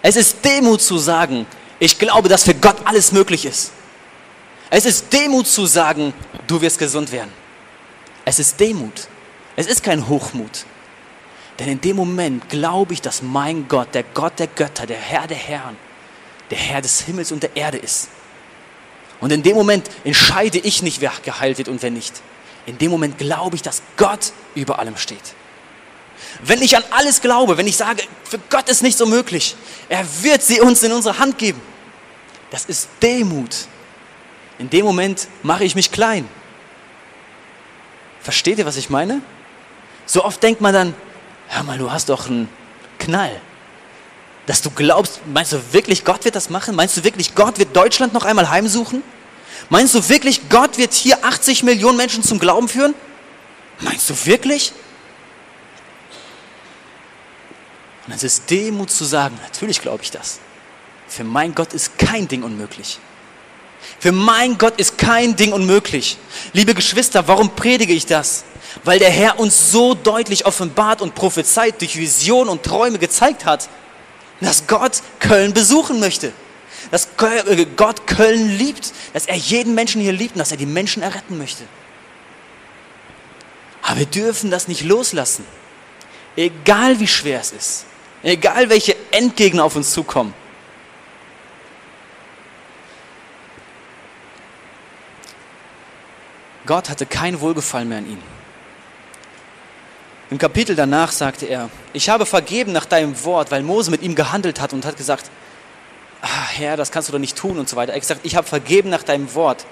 [0.00, 1.46] Es ist Demut zu sagen,
[1.78, 3.72] ich glaube, dass für Gott alles möglich ist.
[4.70, 6.14] Es ist Demut zu sagen,
[6.50, 7.30] du wirst gesund werden.
[8.24, 9.08] Es ist Demut.
[9.56, 10.64] Es ist kein Hochmut.
[11.58, 15.26] Denn in dem Moment glaube ich, dass mein Gott, der Gott der Götter, der Herr
[15.26, 15.76] der Herren,
[16.50, 18.08] der Herr des Himmels und der Erde ist.
[19.20, 22.22] Und in dem Moment entscheide ich nicht, wer geheilt wird und wer nicht.
[22.66, 25.34] In dem Moment glaube ich, dass Gott über allem steht.
[26.42, 29.56] Wenn ich an alles glaube, wenn ich sage, für Gott ist nichts unmöglich,
[29.88, 31.60] er wird sie uns in unsere Hand geben.
[32.50, 33.54] Das ist Demut.
[34.60, 36.28] In dem Moment mache ich mich klein.
[38.20, 39.22] Versteht ihr, was ich meine?
[40.04, 40.94] So oft denkt man dann,
[41.48, 42.46] hör mal, du hast doch einen
[42.98, 43.40] Knall.
[44.44, 46.76] Dass du glaubst, meinst du wirklich, Gott wird das machen?
[46.76, 49.02] Meinst du wirklich, Gott wird Deutschland noch einmal heimsuchen?
[49.70, 52.94] Meinst du wirklich, Gott wird hier 80 Millionen Menschen zum Glauben führen?
[53.78, 54.74] Meinst du wirklich?
[58.06, 60.38] Und es ist Demut zu sagen, natürlich glaube ich das.
[61.08, 62.98] Für mein Gott ist kein Ding unmöglich.
[64.00, 66.16] Für mein Gott ist kein Ding unmöglich.
[66.54, 68.44] Liebe Geschwister, warum predige ich das?
[68.82, 73.68] Weil der Herr uns so deutlich offenbart und prophezeit durch Visionen und Träume gezeigt hat,
[74.40, 76.32] dass Gott Köln besuchen möchte.
[76.90, 80.66] Dass äh, Gott Köln liebt, dass er jeden Menschen hier liebt und dass er die
[80.66, 81.64] Menschen erretten möchte.
[83.82, 85.44] Aber wir dürfen das nicht loslassen.
[86.36, 87.84] Egal wie schwer es ist.
[88.22, 90.32] Egal welche Endgegner auf uns zukommen.
[96.66, 98.22] Gott hatte kein Wohlgefallen mehr an ihn.
[100.30, 104.14] Im Kapitel danach sagte er, ich habe vergeben nach deinem Wort, weil Mose mit ihm
[104.14, 105.28] gehandelt hat und hat gesagt,
[106.22, 107.92] ah, Herr, das kannst du doch nicht tun und so weiter.
[107.92, 109.66] Er hat gesagt, ich habe vergeben nach deinem Wort,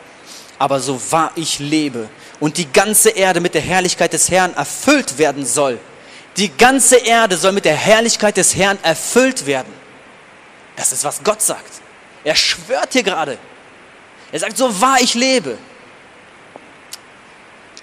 [0.58, 2.08] aber so wahr ich lebe
[2.40, 5.78] und die ganze Erde mit der Herrlichkeit des Herrn erfüllt werden soll,
[6.36, 9.72] die ganze Erde soll mit der Herrlichkeit des Herrn erfüllt werden.
[10.76, 11.80] Das ist, was Gott sagt.
[12.24, 13.38] Er schwört hier gerade.
[14.30, 15.58] Er sagt, so wahr ich lebe,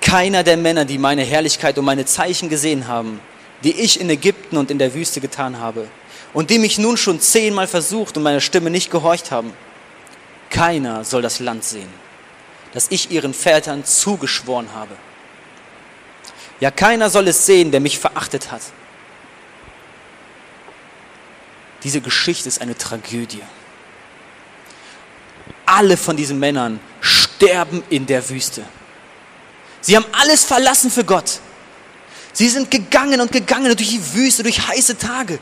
[0.06, 3.20] keiner der Männer, die meine Herrlichkeit und meine Zeichen gesehen haben,
[3.64, 5.88] die ich in Ägypten und in der Wüste getan habe,
[6.32, 9.52] und die mich nun schon zehnmal versucht und meiner Stimme nicht gehorcht haben,
[10.52, 11.90] keiner soll das Land sehen,
[12.72, 14.96] das ich ihren Vätern zugeschworen habe.
[16.60, 18.62] Ja, keiner soll es sehen, der mich verachtet hat.
[21.84, 23.42] Diese Geschichte ist eine Tragödie.
[25.66, 28.64] Alle von diesen Männern sterben in der Wüste.
[29.86, 31.42] Sie haben alles verlassen für Gott.
[32.34, 35.38] Sie sind gegangen und gegangen durch die Wüste, durch heiße Tage.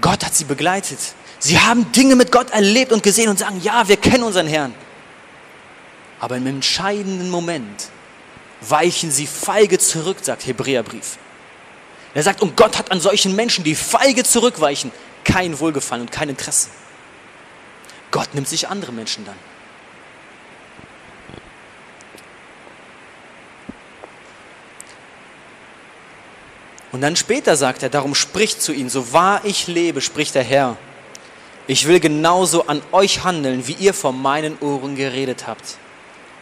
[0.00, 1.00] Gott hat sie begleitet.
[1.40, 4.72] Sie haben Dinge mit Gott erlebt und gesehen und sagen, ja, wir kennen unseren Herrn.
[6.20, 7.88] Aber im entscheidenden Moment
[8.60, 11.18] weichen sie feige zurück, sagt Hebräerbrief.
[12.14, 14.92] Er sagt, und Gott hat an solchen Menschen, die feige zurückweichen,
[15.24, 16.68] kein Wohlgefallen und kein Interesse.
[18.12, 19.47] Gott nimmt sich andere Menschen dann.
[26.92, 30.42] Und dann später sagt er, darum spricht zu ihnen, so wahr ich lebe, spricht der
[30.42, 30.76] Herr,
[31.66, 35.76] ich will genauso an euch handeln, wie ihr vor meinen Ohren geredet habt.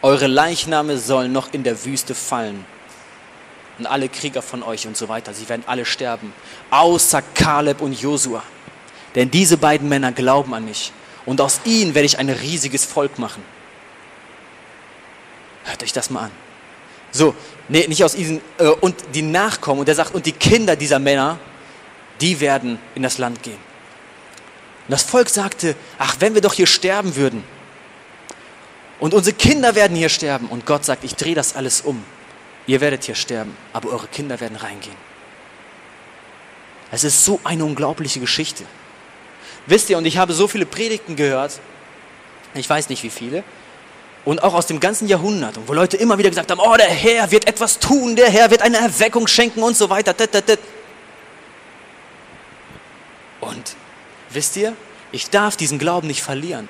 [0.01, 2.65] Eure Leichname sollen noch in der Wüste fallen.
[3.79, 6.33] Und alle Krieger von euch und so weiter, sie werden alle sterben,
[6.71, 8.43] außer Kaleb und Josua.
[9.17, 10.93] Denn diese beiden Männer glauben an mich.
[11.27, 13.43] Und aus ihnen werde ich ein riesiges Volk machen.
[15.65, 16.31] Hört euch das mal an.
[17.11, 17.35] So,
[17.69, 20.99] nee, nicht aus ihnen, äh, und die Nachkommen, und er sagt, und die Kinder dieser
[20.99, 21.39] Männer,
[22.21, 23.59] die werden in das Land gehen.
[24.87, 27.43] Und das Volk sagte, ach, wenn wir doch hier sterben würden.
[29.01, 30.47] Und unsere Kinder werden hier sterben.
[30.47, 32.03] Und Gott sagt, ich drehe das alles um.
[32.67, 34.97] Ihr werdet hier sterben, aber eure Kinder werden reingehen.
[36.91, 38.65] Es ist so eine unglaubliche Geschichte.
[39.67, 41.61] Wisst ihr, und ich habe so viele Predigten gehört,
[42.55, 43.43] ich weiß nicht wie viele,
[44.27, 47.31] und auch aus dem ganzen Jahrhundert, wo Leute immer wieder gesagt haben, oh, der Herr
[47.31, 50.15] wird etwas tun, der Herr wird eine Erweckung schenken und so weiter.
[53.41, 53.77] Und
[54.31, 54.75] wisst ihr,
[55.13, 56.69] ich darf diesen Glauben nicht verlieren.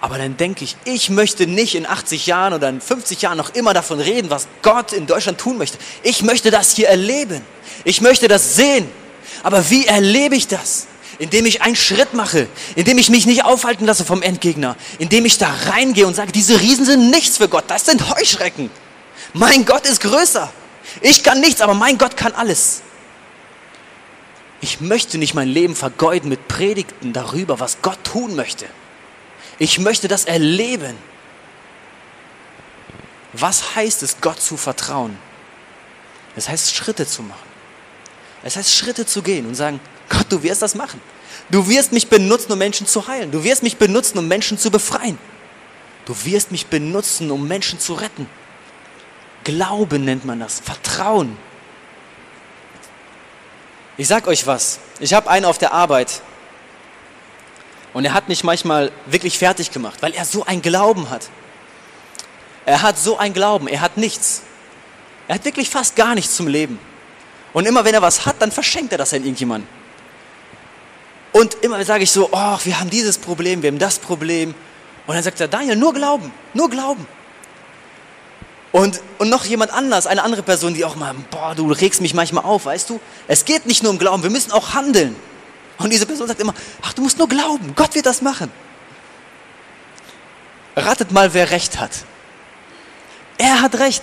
[0.00, 3.54] Aber dann denke ich, ich möchte nicht in 80 Jahren oder in 50 Jahren noch
[3.54, 5.78] immer davon reden, was Gott in Deutschland tun möchte.
[6.02, 7.42] Ich möchte das hier erleben.
[7.84, 8.90] Ich möchte das sehen.
[9.44, 10.88] Aber wie erlebe ich das?
[11.18, 15.38] Indem ich einen Schritt mache, indem ich mich nicht aufhalten lasse vom Endgegner, indem ich
[15.38, 18.70] da reingehe und sage, diese Riesen sind nichts für Gott, das sind Heuschrecken.
[19.32, 20.52] Mein Gott ist größer.
[21.00, 22.82] Ich kann nichts, aber mein Gott kann alles.
[24.60, 28.66] Ich möchte nicht mein Leben vergeuden mit Predigten darüber, was Gott tun möchte.
[29.58, 30.96] Ich möchte das erleben.
[33.32, 35.16] Was heißt es, Gott zu vertrauen?
[36.36, 37.46] Es heißt, Schritte zu machen.
[38.42, 41.00] Es heißt, Schritte zu gehen und sagen, Gott, du wirst das machen.
[41.50, 43.30] Du wirst mich benutzen, um Menschen zu heilen.
[43.30, 45.18] Du wirst mich benutzen, um Menschen zu befreien.
[46.04, 48.28] Du wirst mich benutzen, um Menschen zu retten.
[49.44, 50.60] Glauben nennt man das.
[50.60, 51.36] Vertrauen.
[53.96, 54.78] Ich sag euch was.
[55.00, 56.20] Ich habe einen auf der Arbeit.
[57.92, 61.28] Und er hat mich manchmal wirklich fertig gemacht, weil er so einen Glauben hat.
[62.66, 63.68] Er hat so einen Glauben.
[63.68, 64.42] Er hat nichts.
[65.28, 66.78] Er hat wirklich fast gar nichts zum Leben.
[67.52, 69.68] Und immer wenn er was hat, dann verschenkt er das an irgendjemanden.
[71.36, 74.54] Und immer sage ich so, oh, wir haben dieses Problem, wir haben das Problem.
[75.06, 77.06] Und dann sagt er, Daniel, nur glauben, nur glauben.
[78.72, 82.14] Und, und noch jemand anders, eine andere Person, die auch mal, boah, du regst mich
[82.14, 83.00] manchmal auf, weißt du?
[83.28, 85.14] Es geht nicht nur um Glauben, wir müssen auch handeln.
[85.76, 88.50] Und diese Person sagt immer, ach, du musst nur glauben, Gott wird das machen.
[90.74, 91.90] Ratet mal, wer recht hat.
[93.36, 94.02] Er hat recht.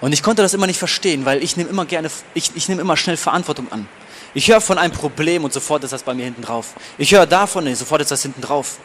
[0.00, 2.80] Und ich konnte das immer nicht verstehen, weil ich nehme immer gerne, ich, ich nehme
[2.80, 3.86] immer schnell Verantwortung an.
[4.34, 6.74] Ich höre von einem Problem und sofort ist das bei mir hinten drauf.
[6.98, 8.78] Ich höre davon, und sofort ist das hinten drauf.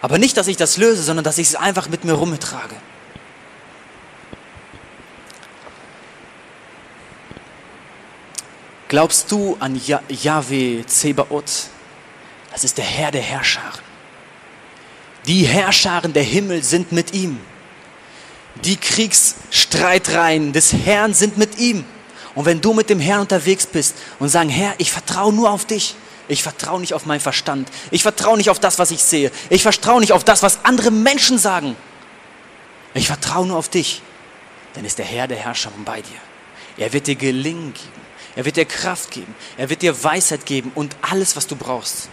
[0.00, 2.76] Aber nicht, dass ich das löse, sondern dass ich es einfach mit mir rumtrage.
[8.88, 11.70] Glaubst du an Yahweh Zebaoth?
[12.52, 13.80] Das ist der Herr der Herrscharen.
[15.26, 17.40] Die Herrscharen der Himmel sind mit ihm.
[18.64, 21.84] Die Kriegsstreitreihen des Herrn sind mit ihm.
[22.36, 25.64] Und wenn du mit dem Herrn unterwegs bist und sagen, Herr, ich vertraue nur auf
[25.64, 25.96] dich.
[26.28, 27.70] Ich vertraue nicht auf meinen Verstand.
[27.90, 29.32] Ich vertraue nicht auf das, was ich sehe.
[29.48, 31.76] Ich vertraue nicht auf das, was andere Menschen sagen.
[32.92, 34.02] Ich vertraue nur auf dich.
[34.74, 36.18] Dann ist der Herr der Herrscher bei dir.
[36.76, 38.06] Er wird dir Gelingen geben.
[38.36, 39.34] Er wird dir Kraft geben.
[39.56, 42.10] Er wird dir Weisheit geben und alles, was du brauchst.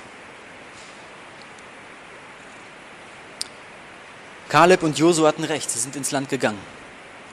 [4.47, 5.69] Kaleb und Josu hatten recht.
[5.69, 6.59] Sie sind ins Land gegangen.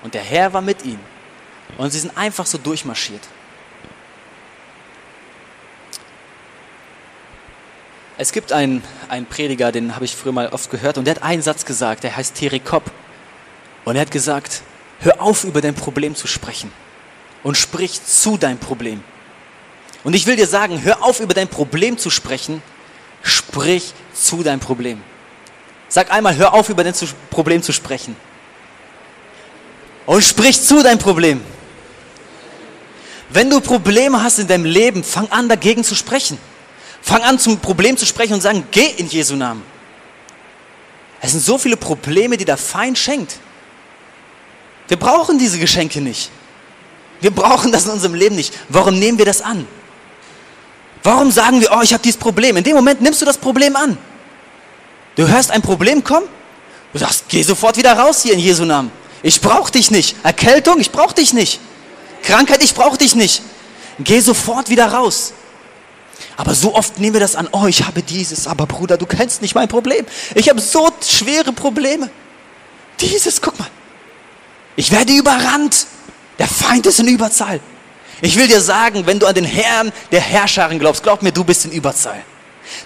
[0.02, 1.19] Und der Herr war mit ihnen.
[1.78, 3.22] Und sie sind einfach so durchmarschiert.
[8.18, 11.22] Es gibt einen, einen Prediger, den habe ich früher mal oft gehört, und der hat
[11.22, 12.90] einen Satz gesagt, der heißt Terry Kopp.
[13.86, 14.62] Und er hat gesagt,
[15.00, 16.70] hör auf, über dein Problem zu sprechen
[17.42, 19.02] und sprich zu deinem Problem.
[20.04, 22.62] Und ich will dir sagen, hör auf, über dein Problem zu sprechen,
[23.22, 25.00] sprich zu deinem Problem.
[25.88, 26.94] Sag einmal, hör auf, über dein
[27.30, 28.16] Problem zu sprechen.
[30.06, 31.40] Und sprich zu deinem Problem.
[33.32, 36.38] Wenn du Probleme hast in deinem Leben, fang an dagegen zu sprechen.
[37.02, 39.62] Fang an zum Problem zu sprechen und sagen, geh in Jesu Namen.
[41.20, 43.38] Es sind so viele Probleme, die der Feind schenkt.
[44.88, 46.30] Wir brauchen diese Geschenke nicht.
[47.20, 48.52] Wir brauchen das in unserem Leben nicht.
[48.68, 49.66] Warum nehmen wir das an?
[51.02, 52.56] Warum sagen wir, oh, ich habe dieses Problem?
[52.56, 53.96] In dem Moment nimmst du das Problem an.
[55.16, 56.26] Du hörst ein Problem kommen,
[56.92, 58.90] du sagst, geh sofort wieder raus hier in Jesu Namen.
[59.22, 60.16] Ich brauche dich nicht.
[60.22, 61.60] Erkältung, ich brauche dich nicht.
[62.22, 63.42] Krankheit, ich brauche dich nicht.
[63.98, 65.32] Geh sofort wieder raus.
[66.36, 69.42] Aber so oft nehmen wir das an, oh, ich habe dieses, aber Bruder, du kennst
[69.42, 70.06] nicht mein Problem.
[70.34, 72.10] Ich habe so schwere Probleme.
[73.00, 73.68] Dieses, guck mal.
[74.76, 75.86] Ich werde überrannt.
[76.38, 77.60] Der Feind ist in Überzahl.
[78.22, 81.44] Ich will dir sagen, wenn du an den Herrn der Herrscharen glaubst, glaub mir, du
[81.44, 82.22] bist in Überzahl.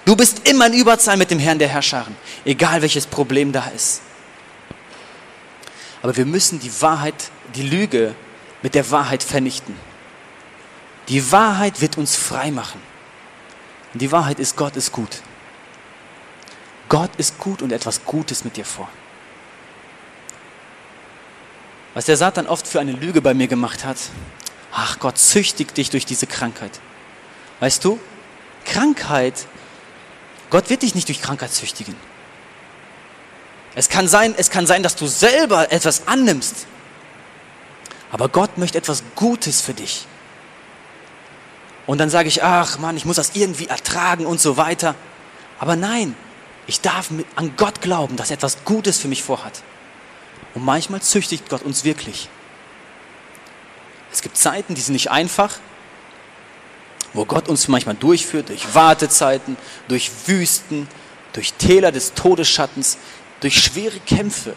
[0.03, 4.01] Du bist immer in Überzahl mit dem Herrn der Herrscharen, egal welches Problem da ist.
[6.01, 7.15] Aber wir müssen die Wahrheit,
[7.55, 8.15] die Lüge
[8.65, 9.75] mit der Wahrheit vernichten.
[11.07, 12.81] Die Wahrheit wird uns frei machen.
[13.93, 15.21] Und die Wahrheit ist, Gott ist gut.
[16.89, 18.89] Gott ist gut und etwas Gutes mit dir vor.
[21.93, 23.97] Was der Satan oft für eine Lüge bei mir gemacht hat,
[24.71, 26.79] ach Gott züchtigt dich durch diese Krankheit.
[27.59, 27.99] Weißt du,
[28.63, 29.45] Krankheit,
[30.49, 31.95] Gott wird dich nicht durch Krankheit züchtigen.
[33.75, 36.65] Es kann sein, es kann sein, dass du selber etwas annimmst
[38.15, 40.07] aber Gott möchte etwas Gutes für dich.
[41.85, 44.95] Und dann sage ich, ach Mann, ich muss das irgendwie ertragen und so weiter.
[45.59, 46.15] Aber nein,
[46.65, 49.63] ich darf an Gott glauben, dass er etwas Gutes für mich vorhat.
[50.53, 52.29] Und manchmal züchtigt Gott uns wirklich.
[54.13, 55.59] Es gibt Zeiten, die sind nicht einfach,
[57.11, 59.57] wo Gott uns manchmal durchführt, durch Wartezeiten,
[59.89, 60.87] durch Wüsten,
[61.33, 62.97] durch Täler des Todesschattens,
[63.41, 64.55] durch schwere Kämpfe.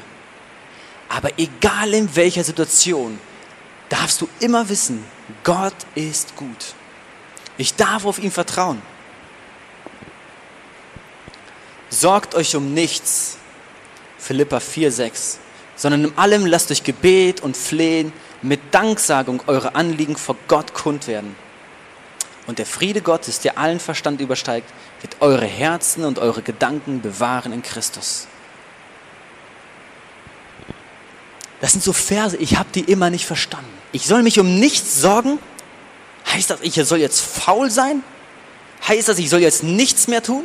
[1.09, 3.18] Aber egal in welcher Situation,
[3.89, 5.05] darfst du immer wissen,
[5.45, 6.74] Gott ist gut.
[7.57, 8.80] Ich darf auf ihn vertrauen.
[11.91, 13.39] Sorgt euch um nichts,
[14.18, 15.39] Philippa 4, 6,
[15.74, 18.12] sondern in allem lasst durch Gebet und Flehen
[18.43, 21.34] mit Danksagung eure Anliegen vor Gott kund werden.
[22.47, 24.68] Und der Friede Gottes, der allen Verstand übersteigt,
[25.01, 28.26] wird eure Herzen und eure Gedanken bewahren in Christus.
[31.61, 33.70] Das sind so Verse, ich habe die immer nicht verstanden.
[33.92, 35.38] Ich soll mich um nichts sorgen?
[36.32, 38.02] Heißt das, ich soll jetzt faul sein?
[38.86, 40.44] Heißt das, ich soll jetzt nichts mehr tun?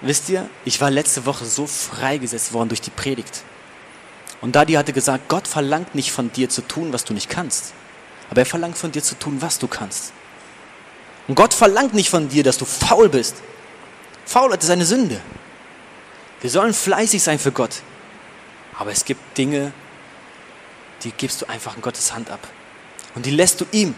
[0.00, 3.42] Wisst ihr, ich war letzte Woche so freigesetzt worden durch die Predigt.
[4.40, 7.72] Und Daddy hatte gesagt, Gott verlangt nicht von dir zu tun, was du nicht kannst.
[8.28, 10.12] Aber er verlangt von dir zu tun, was du kannst.
[11.26, 13.36] Und Gott verlangt nicht von dir, dass du faul bist.
[14.26, 15.20] Faulheit ist eine Sünde.
[16.44, 17.80] Wir sollen fleißig sein für Gott.
[18.78, 19.72] Aber es gibt Dinge,
[21.02, 22.46] die gibst du einfach in Gottes Hand ab.
[23.14, 23.94] Und die lässt du ihm.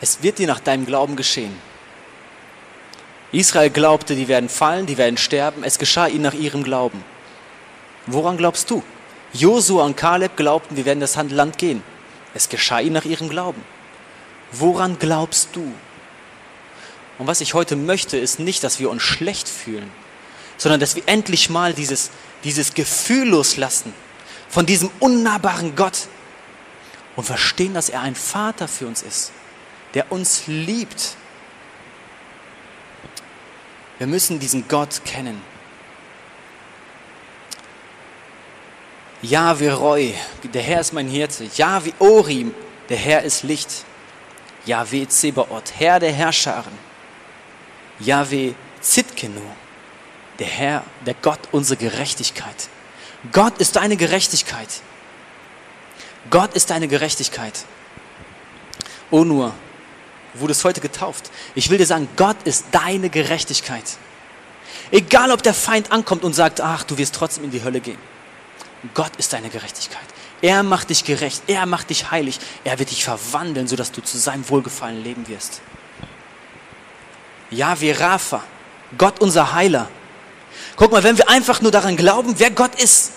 [0.00, 1.54] Es wird dir nach deinem Glauben geschehen.
[3.30, 5.62] Israel glaubte, die werden fallen, die werden sterben.
[5.62, 7.04] Es geschah ihnen nach ihrem Glauben.
[8.06, 8.82] Woran glaubst du?
[9.34, 11.82] Josua und Kaleb glaubten, wir werden das Land gehen.
[12.32, 13.62] Es geschah ihnen nach ihrem Glauben.
[14.52, 15.72] Woran glaubst du?
[17.18, 19.90] Und was ich heute möchte, ist nicht, dass wir uns schlecht fühlen,
[20.56, 22.10] sondern dass wir endlich mal dieses,
[22.44, 23.92] dieses Gefühl loslassen
[24.48, 26.08] von diesem unnahbaren Gott
[27.16, 29.32] und verstehen, dass er ein Vater für uns ist,
[29.94, 31.16] der uns liebt.
[33.98, 35.40] Wir müssen diesen Gott kennen.
[39.22, 40.14] Jahwe Roy,
[40.52, 41.48] der Herr ist mein Hirte.
[41.54, 42.52] Jahwe Orim,
[42.88, 43.84] der Herr ist Licht.
[44.66, 46.78] Jahwe Zebaoth, Herr der Herrscharen.
[47.98, 49.42] Jahwe Zitkenu,
[50.38, 52.68] der Herr, der Gott unsere Gerechtigkeit.
[53.32, 54.68] Gott ist deine Gerechtigkeit.
[56.30, 57.64] Gott ist deine Gerechtigkeit.
[59.10, 59.52] Oh nur,
[60.34, 61.30] wurdest heute getauft.
[61.54, 63.84] Ich will dir sagen, Gott ist deine Gerechtigkeit.
[64.90, 67.98] Egal, ob der Feind ankommt und sagt, ach, du wirst trotzdem in die Hölle gehen.
[68.94, 70.06] Gott ist deine Gerechtigkeit.
[70.42, 74.18] Er macht dich gerecht, er macht dich heilig, er wird dich verwandeln, sodass du zu
[74.18, 75.62] seinem Wohlgefallen leben wirst.
[77.50, 78.42] Wir Rafa,
[78.98, 79.88] Gott unser Heiler.
[80.76, 83.12] Guck mal, wenn wir einfach nur daran glauben, wer Gott ist.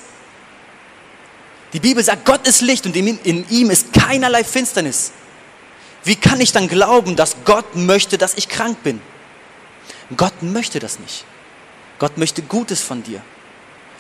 [1.74, 5.12] Die Bibel sagt, Gott ist Licht und in ihm ist keinerlei Finsternis.
[6.04, 9.02] Wie kann ich dann glauben, dass Gott möchte, dass ich krank bin?
[10.16, 11.26] Gott möchte das nicht.
[11.98, 13.22] Gott möchte Gutes von dir.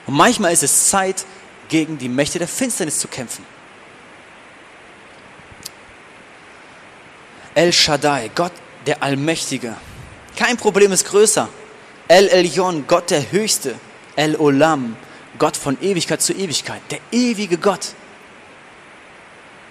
[0.06, 1.26] Und manchmal ist es Zeit,
[1.70, 3.46] gegen die Mächte der Finsternis zu kämpfen.
[7.54, 8.52] El Shaddai, Gott
[8.86, 9.76] der Allmächtige.
[10.36, 11.48] Kein Problem ist größer.
[12.08, 13.76] El Elyon, Gott der Höchste.
[14.16, 14.96] El Olam,
[15.40, 16.82] Gott von Ewigkeit zu Ewigkeit.
[16.92, 17.94] Der ewige Gott.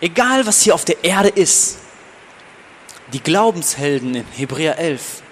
[0.01, 1.79] Egal, was hier auf der Erde ist.
[3.13, 5.23] Die Glaubenshelden in Hebräer 11,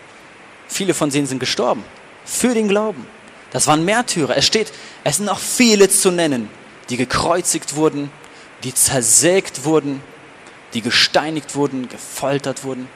[0.68, 1.84] viele von denen sind gestorben.
[2.24, 3.06] Für den Glauben.
[3.50, 4.36] Das waren Märtyrer.
[4.36, 4.72] Es steht,
[5.04, 6.48] es sind noch viele zu nennen,
[6.88, 8.10] die gekreuzigt wurden,
[8.64, 10.00] die zersägt wurden,
[10.74, 12.88] die gesteinigt wurden, gefoltert wurden.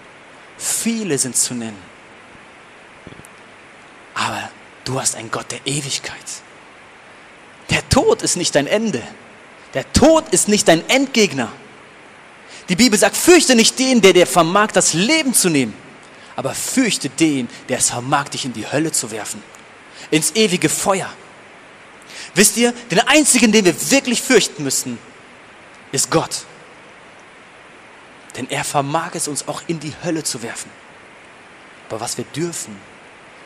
[0.57, 1.79] Viele sind zu nennen.
[4.15, 4.51] Aber
[4.85, 6.17] du hast einen Gott der Ewigkeit.
[7.71, 9.03] Der Tod ist nicht dein Ende.
[9.75, 11.53] Der Tod ist nicht dein Endgegner.
[12.69, 15.75] Die Bibel sagt, fürchte nicht den, der dir vermag, das Leben zu nehmen,
[16.35, 19.43] aber fürchte den, der es vermag, dich in die Hölle zu werfen
[20.11, 21.09] ins ewige Feuer.
[22.37, 24.99] Wisst ihr, den einzigen, den wir wirklich fürchten müssen,
[25.91, 26.45] ist Gott.
[28.37, 30.71] Denn er vermag es uns auch in die Hölle zu werfen.
[31.89, 32.77] Aber was wir dürfen,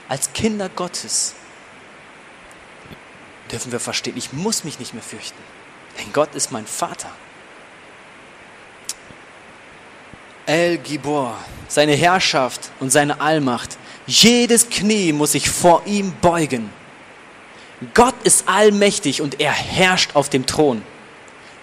[0.08, 1.34] als Kinder Gottes,
[3.52, 5.38] dürfen wir verstehen, ich muss mich nicht mehr fürchten.
[5.98, 7.10] Denn Gott ist mein Vater.
[10.46, 11.38] El Gibor,
[11.68, 13.78] seine Herrschaft und seine Allmacht
[14.08, 16.79] jedes Knie muss sich vor ihm beugen.
[17.94, 20.82] Gott ist allmächtig und er herrscht auf dem Thron.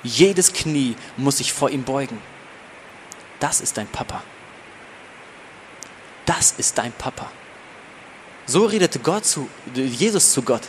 [0.04, 2.20] Jedes Knie muss sich vor ihm beugen.
[3.40, 4.24] Das ist dein Papa.
[6.26, 7.30] Das ist dein Papa.
[8.46, 10.64] So redete Gott zu, Jesus zu Gott.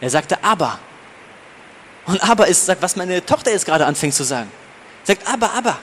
[0.00, 0.78] Er sagte aber.
[2.06, 4.50] Und aber ist, sagt, was meine Tochter jetzt gerade anfängt zu sagen.
[5.04, 5.78] Sagt aber, aber.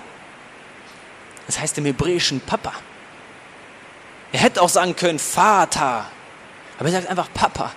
[1.48, 2.74] Das heißt im Hebräischen Papa.
[4.32, 6.06] Er hätte auch sagen können Vater.
[6.78, 7.72] Aber er sagt einfach Papa.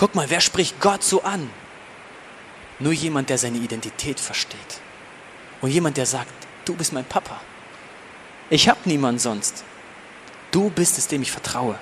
[0.00, 1.50] Guck mal, wer spricht Gott so an?
[2.78, 4.80] Nur jemand, der seine Identität versteht.
[5.60, 6.32] Und jemand, der sagt,
[6.64, 7.38] du bist mein Papa.
[8.48, 9.62] Ich habe niemanden sonst.
[10.52, 11.78] Du bist es, dem ich vertraue.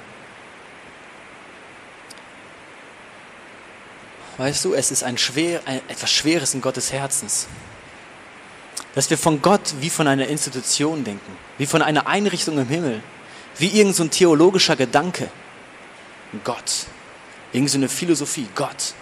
[4.37, 7.47] Weißt du, es ist ein schwer, ein, etwas Schweres in Gottes Herzens,
[8.97, 13.01] dass wir von Gott wie von einer Institution denken, wie von einer Einrichtung im Himmel,
[13.59, 15.31] wie irgendein so theologischer Gedanke.
[16.43, 16.87] Gott,
[17.53, 18.95] irgendeine so Philosophie, Gott.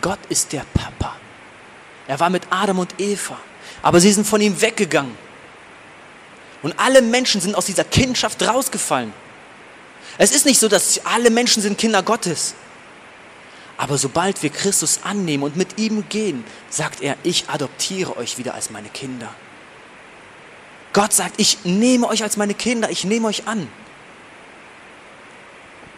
[0.00, 1.16] Gott ist der Papa.
[2.06, 3.38] Er war mit Adam und Eva,
[3.82, 5.16] aber sie sind von ihm weggegangen.
[6.62, 9.12] Und alle Menschen sind aus dieser Kindschaft rausgefallen.
[10.18, 12.54] Es ist nicht so, dass alle Menschen sind Kinder Gottes.
[13.76, 18.54] Aber sobald wir Christus annehmen und mit ihm gehen, sagt er, ich adoptiere euch wieder
[18.54, 19.28] als meine Kinder.
[20.92, 23.68] Gott sagt, ich nehme euch als meine Kinder, ich nehme euch an.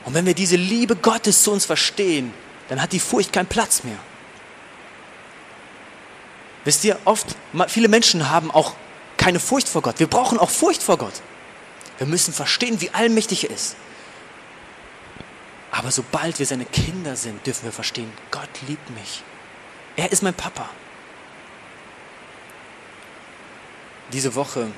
[0.07, 2.33] Und wenn wir diese Liebe Gottes zu uns verstehen,
[2.69, 3.99] dann hat die Furcht keinen Platz mehr.
[6.65, 7.27] Wisst ihr, oft,
[7.69, 8.75] viele Menschen haben auch
[9.17, 9.99] keine Furcht vor Gott.
[9.99, 11.15] Wir brauchen auch Furcht vor Gott.
[11.99, 13.75] Wir müssen verstehen, wie allmächtig er ist.
[15.73, 19.23] Aber sobald wir seine Kinder sind, dürfen wir verstehen, Gott liebt mich.
[19.97, 20.69] Er ist mein Papa.
[24.13, 24.69] Diese Woche,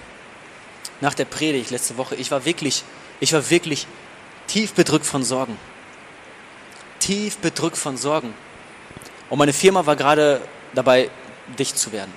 [1.03, 2.83] nach der Predigt letzte Woche, ich war wirklich,
[3.21, 3.87] ich war wirklich
[4.49, 5.57] tief bedrückt von Sorgen.
[6.99, 8.35] Tief bedrückt von Sorgen.
[9.31, 10.41] Und meine Firma war gerade
[10.75, 11.11] dabei,
[11.59, 12.13] dicht zu werden.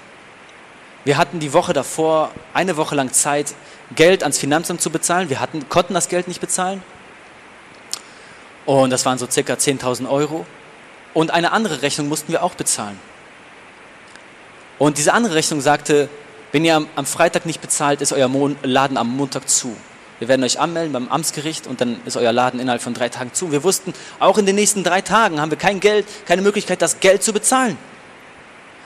[1.03, 3.53] Wir hatten die Woche davor eine Woche lang Zeit,
[3.95, 5.29] Geld ans Finanzamt zu bezahlen.
[5.29, 6.82] Wir hatten, konnten das Geld nicht bezahlen.
[8.65, 10.45] Und das waren so circa 10.000 Euro.
[11.13, 12.99] Und eine andere Rechnung mussten wir auch bezahlen.
[14.77, 16.09] Und diese andere Rechnung sagte,
[16.51, 18.29] wenn ihr am, Freitag nicht bezahlt, ist euer
[18.63, 19.75] Laden am Montag zu.
[20.22, 23.34] Wir werden euch anmelden beim Amtsgericht und dann ist euer Laden innerhalb von drei Tagen
[23.34, 23.51] zu.
[23.51, 26.99] Wir wussten, auch in den nächsten drei Tagen haben wir kein Geld, keine Möglichkeit, das
[26.99, 27.76] Geld zu bezahlen.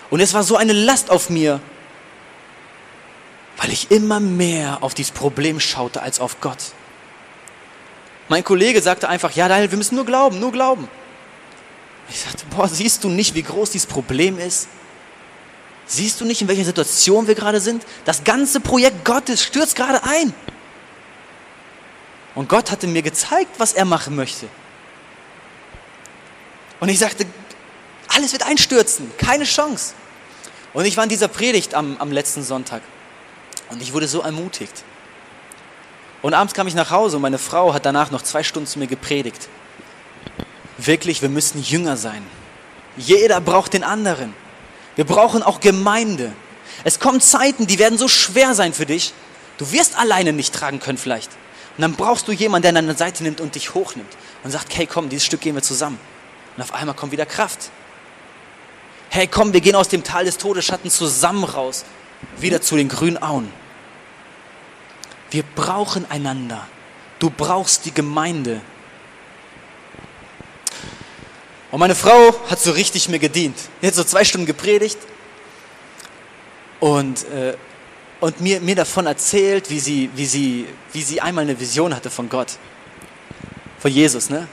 [0.09, 1.59] Und es war so eine Last auf mir,
[3.57, 6.71] weil ich immer mehr auf dieses Problem schaute als auf Gott.
[8.29, 10.87] Mein Kollege sagte einfach, ja Daniel, wir müssen nur glauben, nur glauben.
[12.07, 14.69] Ich sagte, boah, siehst du nicht, wie groß dieses Problem ist?
[15.85, 17.85] Siehst du nicht, in welcher Situation wir gerade sind?
[18.05, 20.33] Das ganze Projekt Gottes stürzt gerade ein.
[22.35, 24.47] Und Gott hatte mir gezeigt, was er machen möchte.
[26.79, 27.25] Und ich sagte,
[28.09, 29.93] alles wird einstürzen, keine Chance.
[30.73, 32.81] Und ich war in dieser Predigt am, am letzten Sonntag.
[33.69, 34.83] Und ich wurde so ermutigt.
[36.21, 38.79] Und abends kam ich nach Hause und meine Frau hat danach noch zwei Stunden zu
[38.79, 39.47] mir gepredigt.
[40.77, 42.25] Wirklich, wir müssen Jünger sein.
[42.97, 44.33] Jeder braucht den anderen.
[44.95, 46.33] Wir brauchen auch Gemeinde.
[46.83, 49.13] Es kommen Zeiten, die werden so schwer sein für dich.
[49.57, 51.29] Du wirst alleine nicht tragen können vielleicht.
[51.77, 54.11] Und dann brauchst du jemanden, der an deine Seite nimmt und dich hochnimmt
[54.43, 55.99] und sagt, hey komm, dieses Stück gehen wir zusammen.
[56.55, 57.69] Und auf einmal kommt wieder Kraft.
[59.09, 61.83] Hey komm, wir gehen aus dem Tal des Todesschattens zusammen raus,
[62.37, 63.51] wieder zu den grünen Auen.
[65.31, 66.65] Wir brauchen einander.
[67.19, 68.61] Du brauchst die Gemeinde.
[71.71, 73.57] Und meine Frau hat so richtig mir gedient.
[73.81, 74.97] Die hat so zwei Stunden gepredigt
[76.79, 77.57] und, äh,
[78.19, 82.09] und mir, mir davon erzählt, wie sie, wie, sie, wie sie einmal eine Vision hatte
[82.09, 82.57] von Gott.
[83.79, 84.47] Von Jesus, ne?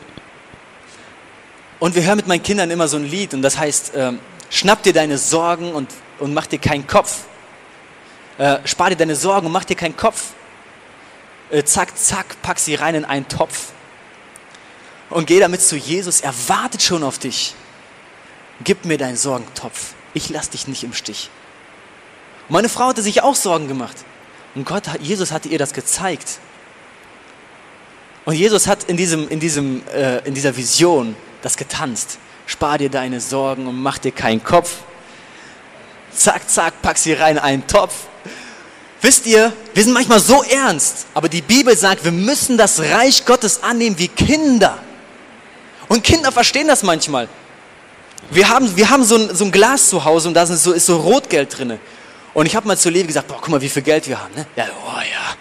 [1.79, 4.13] Und wir hören mit meinen Kindern immer so ein Lied und das heißt, äh,
[4.51, 5.91] schnapp dir deine Sorgen und,
[6.21, 7.23] und mach dir keinen Kopf.
[8.39, 10.33] Äh, spar dir deine Sorgen und mach dir keinen Kopf
[11.53, 13.73] äh, zack, zack, pack sie rein in einen Topf
[15.11, 16.23] und geh damit zu Jesus.
[16.23, 17.55] Er wartet schon auf dich.
[18.65, 19.93] Gib mir deinen Sorgentopf.
[20.15, 21.31] Ich lass dich nicht im Stich.
[22.49, 23.97] Meine Frau hatte sich auch Sorgen gemacht.
[24.55, 26.39] Und Gott, Jesus hatte ihr das gezeigt.
[28.25, 32.19] Und Jesus hat in, diesem, in, diesem, äh, in dieser Vision das getanzt.
[32.47, 34.79] Spar dir deine Sorgen und mach dir keinen Kopf.
[36.15, 38.07] Zack, zack, pack sie rein in einen Topf
[39.03, 43.25] Wisst ihr, wir sind manchmal so ernst, aber die Bibel sagt, wir müssen das Reich
[43.25, 44.79] Gottes annehmen wie Kinder.
[45.89, 47.29] Und Kinder verstehen das manchmal.
[48.31, 50.71] Wir haben, wir haben so, ein, so ein Glas zu Hause und da ist so,
[50.73, 51.81] ist so Rotgeld drin.
[52.35, 54.35] Und ich habe mal zu Levi gesagt, boah, guck mal, wie viel Geld wir haben.
[54.35, 54.47] Ne?
[54.57, 55.37] Ja, oh ja.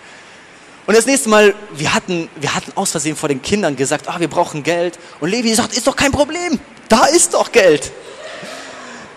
[0.87, 4.19] Und das nächste Mal, wir hatten, wir hatten aus Versehen vor den Kindern gesagt, ah,
[4.19, 4.99] wir brauchen Geld.
[5.19, 7.91] Und Levi sagt, ist doch kein Problem, da ist doch Geld.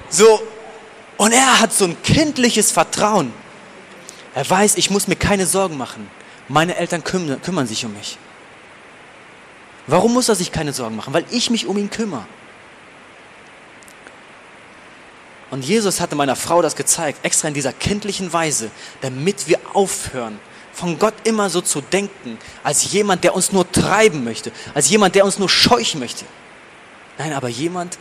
[0.08, 0.40] So,
[1.16, 3.32] und er hat so ein kindliches Vertrauen.
[4.34, 6.08] Er weiß, ich muss mir keine Sorgen machen.
[6.48, 8.18] Meine Eltern kümmern, kümmern sich um mich.
[9.86, 11.14] Warum muss er sich keine Sorgen machen?
[11.14, 12.26] Weil ich mich um ihn kümmere.
[15.50, 18.70] Und Jesus hatte meiner Frau das gezeigt, extra in dieser kindlichen Weise,
[19.02, 20.38] damit wir aufhören,
[20.72, 25.14] von Gott immer so zu denken, als jemand, der uns nur treiben möchte, als jemand,
[25.14, 26.24] der uns nur scheuchen möchte.
[27.18, 27.98] Nein, aber jemand,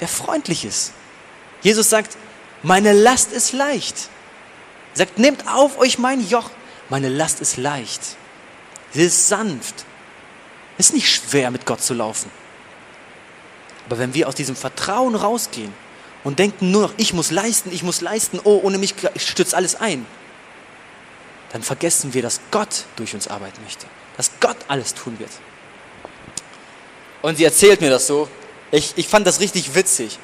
[0.00, 0.92] der freundlich ist.
[1.62, 2.16] Jesus sagt,
[2.62, 4.08] meine Last ist leicht.
[4.94, 6.50] Er sagt, nehmt auf euch mein Joch.
[6.88, 8.00] Meine Last ist leicht.
[8.92, 9.84] Sie ist sanft.
[10.78, 12.30] Es ist nicht schwer, mit Gott zu laufen.
[13.86, 15.72] Aber wenn wir aus diesem Vertrauen rausgehen
[16.24, 19.74] und denken nur noch, ich muss leisten, ich muss leisten, oh, ohne mich stürzt alles
[19.74, 20.06] ein,
[21.52, 25.30] dann vergessen wir, dass Gott durch uns arbeiten möchte, dass Gott alles tun wird.
[27.20, 28.28] Und sie erzählt mir das so.
[28.70, 30.18] Ich, ich fand das richtig witzig.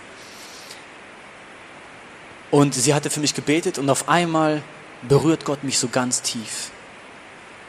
[2.50, 4.62] Und sie hatte für mich gebetet und auf einmal
[5.02, 6.70] berührt Gott mich so ganz tief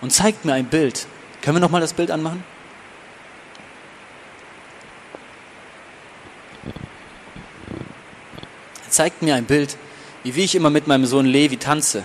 [0.01, 1.05] und zeigt mir ein Bild.
[1.41, 2.43] Können wir nochmal das Bild anmachen?
[8.89, 9.77] Zeigt mir ein Bild,
[10.23, 12.03] wie ich immer mit meinem Sohn Levi tanze.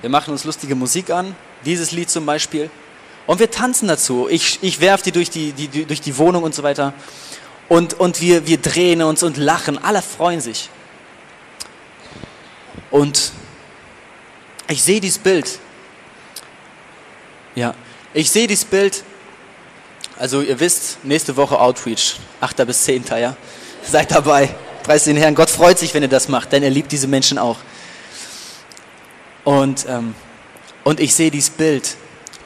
[0.00, 2.70] Wir machen uns lustige Musik an, dieses Lied zum Beispiel.
[3.26, 4.28] Und wir tanzen dazu.
[4.28, 6.92] Ich, ich werfe die durch die, die, durch die Wohnung und so weiter.
[7.68, 9.82] Und, und wir, wir drehen uns und lachen.
[9.82, 10.68] Alle freuen sich.
[12.90, 13.32] Und
[14.68, 15.58] ich sehe dieses Bild.
[17.54, 17.74] Ja,
[18.12, 19.04] ich sehe dieses Bild.
[20.18, 22.66] Also ihr wisst, nächste Woche Outreach, 8.
[22.66, 23.04] bis 10.
[23.18, 23.36] Ja,
[23.82, 24.54] seid dabei.
[24.84, 25.34] Preis den Herrn.
[25.34, 27.56] Gott freut sich, wenn ihr das macht, denn er liebt diese Menschen auch.
[29.42, 30.14] Und, ähm,
[30.84, 31.96] und ich sehe dieses Bild,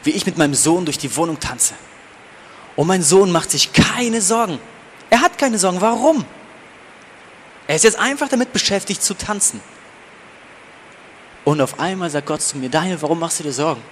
[0.04, 1.74] wie ich mit meinem Sohn durch die Wohnung tanze.
[2.76, 4.60] Und mein Sohn macht sich keine Sorgen.
[5.10, 5.80] Er hat keine Sorgen.
[5.80, 6.24] Warum?
[7.66, 9.60] Er ist jetzt einfach damit beschäftigt zu tanzen.
[11.44, 13.82] Und auf einmal sagt Gott zu mir, Daniel, warum machst du dir Sorgen?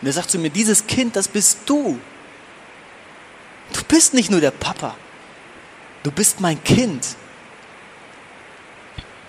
[0.00, 2.00] Und er sagt zu mir, dieses Kind, das bist du.
[3.74, 4.96] Du bist nicht nur der Papa.
[6.02, 7.16] Du bist mein Kind.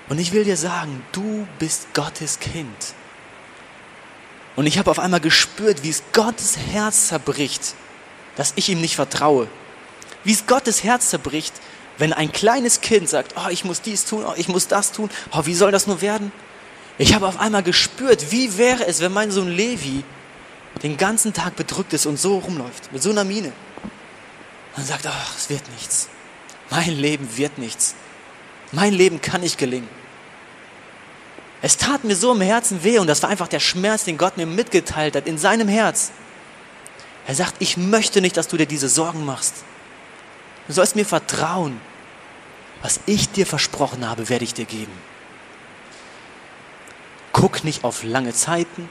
[0.10, 2.94] Und ich will dir sagen, du bist Gottes Kind.
[4.56, 7.76] Und ich habe auf einmal gespürt, wie es Gottes Herz zerbricht,
[8.36, 9.48] dass ich ihm nicht vertraue.
[10.24, 11.54] Wie es Gottes Herz zerbricht,
[11.98, 15.10] wenn ein kleines Kind sagt, oh, ich muss dies tun, oh, ich muss das tun,
[15.32, 16.32] oh, wie soll das nur werden?
[16.98, 20.04] Ich habe auf einmal gespürt, wie wäre es, wenn mein Sohn Levi
[20.84, 23.54] den ganzen Tag bedrückt ist und so rumläuft, mit so einer Miene.
[24.76, 26.10] Und sagt, ach, es wird nichts.
[26.70, 27.96] Mein Leben wird nichts.
[28.72, 29.90] Mein Leben kann nicht gelingen.
[31.62, 34.38] Es tat mir so im Herzen weh und das war einfach der Schmerz, den Gott
[34.38, 36.12] mir mitgeteilt hat in seinem Herz.
[37.28, 39.56] Er sagt, ich möchte nicht, dass du dir diese Sorgen machst.
[40.68, 41.82] Du sollst mir vertrauen.
[42.82, 44.94] Was ich dir versprochen habe, werde ich dir geben.
[47.34, 48.90] Guck nicht auf lange Zeiten,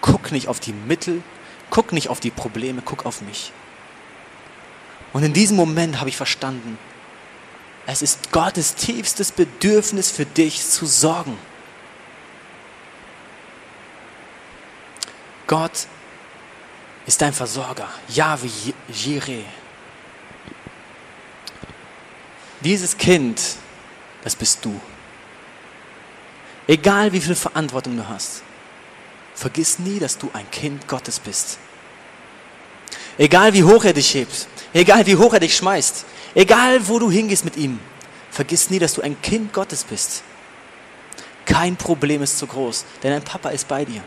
[0.00, 1.22] guck nicht auf die Mittel,
[1.70, 3.52] guck nicht auf die Probleme, guck auf mich.
[5.12, 6.78] Und in diesem Moment habe ich verstanden,
[7.86, 11.36] es ist Gottes tiefstes Bedürfnis für dich zu sorgen.
[15.46, 15.86] Gott
[17.06, 17.88] ist dein Versorger.
[18.08, 18.48] Yahweh
[18.88, 19.44] Jireh.
[22.60, 23.40] Dieses Kind,
[24.22, 24.80] das bist du.
[26.68, 28.42] Egal wie viel Verantwortung du hast,
[29.34, 31.58] vergiss nie, dass du ein Kind Gottes bist.
[33.18, 37.10] Egal wie hoch er dich hebt, egal wie hoch er dich schmeißt, egal wo du
[37.10, 37.78] hingehst mit ihm,
[38.30, 40.22] vergiss nie, dass du ein Kind Gottes bist.
[41.44, 44.02] Kein Problem ist zu groß, denn dein Papa ist bei dir.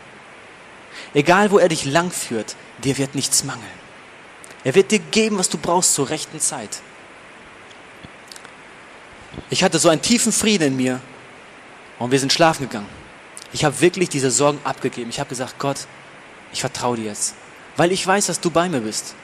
[1.14, 3.64] Egal wo er dich langführt, dir wird nichts mangeln.
[4.64, 6.80] Er wird dir geben, was du brauchst zur rechten Zeit.
[9.50, 11.00] Ich hatte so einen tiefen Frieden in mir
[11.98, 12.88] und wir sind schlafen gegangen.
[13.52, 15.10] Ich habe wirklich diese Sorgen abgegeben.
[15.10, 15.86] Ich habe gesagt, Gott,
[16.52, 17.34] ich vertraue dir jetzt,
[17.76, 19.14] weil ich weiß, dass du bei mir bist.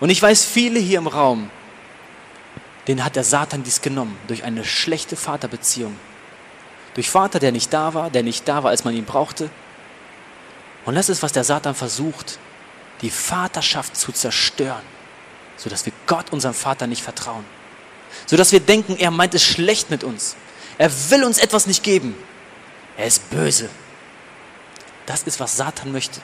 [0.00, 1.50] Und ich weiß, viele hier im Raum,
[2.86, 5.96] denen hat der Satan dies genommen durch eine schlechte Vaterbeziehung.
[6.94, 9.50] Durch Vater, der nicht da war, der nicht da war, als man ihn brauchte,
[10.84, 12.38] und das ist, was der Satan versucht,
[13.00, 14.82] die Vaterschaft zu zerstören,
[15.56, 17.44] sodass wir Gott, unserem Vater, nicht vertrauen.
[18.26, 20.36] Sodass wir denken, er meint es schlecht mit uns.
[20.78, 22.14] Er will uns etwas nicht geben.
[22.96, 23.68] Er ist böse.
[25.06, 26.20] Das ist, was Satan möchte.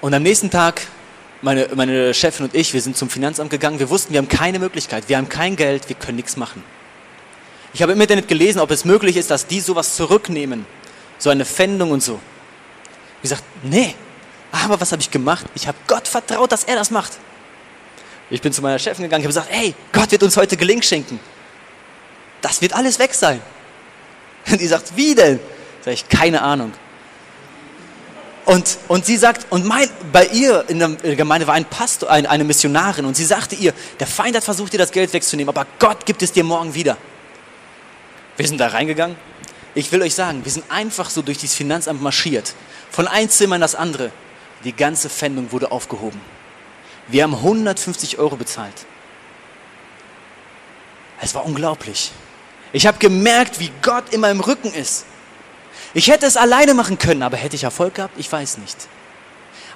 [0.00, 0.86] Und am nächsten Tag,
[1.46, 3.78] meine, meine Chefin und ich, wir sind zum Finanzamt gegangen.
[3.78, 6.62] Wir wussten, wir haben keine Möglichkeit, wir haben kein Geld, wir können nichts machen.
[7.72, 10.66] Ich habe im Internet gelesen, ob es möglich ist, dass die sowas zurücknehmen.
[11.18, 12.18] So eine Pfändung und so.
[13.18, 13.94] Ich gesagt, nee.
[14.50, 15.46] Aber was habe ich gemacht?
[15.54, 17.12] Ich habe Gott vertraut, dass er das macht.
[18.28, 20.84] Ich bin zu meiner Chefin gegangen, ich habe gesagt, hey, Gott wird uns heute Gelink
[20.84, 21.20] schenken.
[22.42, 23.40] Das wird alles weg sein.
[24.50, 25.38] Und die sagt, wie denn?
[25.84, 26.72] Sag ich, keine Ahnung.
[28.46, 32.30] Und, und sie sagt, und mein, bei ihr in der Gemeinde war ein Pastor, eine,
[32.30, 35.66] eine Missionarin, und sie sagte ihr, der Feind hat versucht, dir das Geld wegzunehmen, aber
[35.80, 36.96] Gott gibt es dir morgen wieder.
[38.36, 39.16] Wir sind da reingegangen.
[39.74, 42.54] Ich will euch sagen, wir sind einfach so durch dieses Finanzamt marschiert.
[42.90, 44.12] Von ein Zimmer in das andere.
[44.64, 46.20] Die ganze Pfändung wurde aufgehoben.
[47.08, 48.86] Wir haben 150 Euro bezahlt.
[51.20, 52.12] Es war unglaublich.
[52.72, 55.04] Ich habe gemerkt, wie Gott in meinem Rücken ist.
[55.94, 58.18] Ich hätte es alleine machen können, aber hätte ich Erfolg gehabt?
[58.18, 58.76] Ich weiß nicht.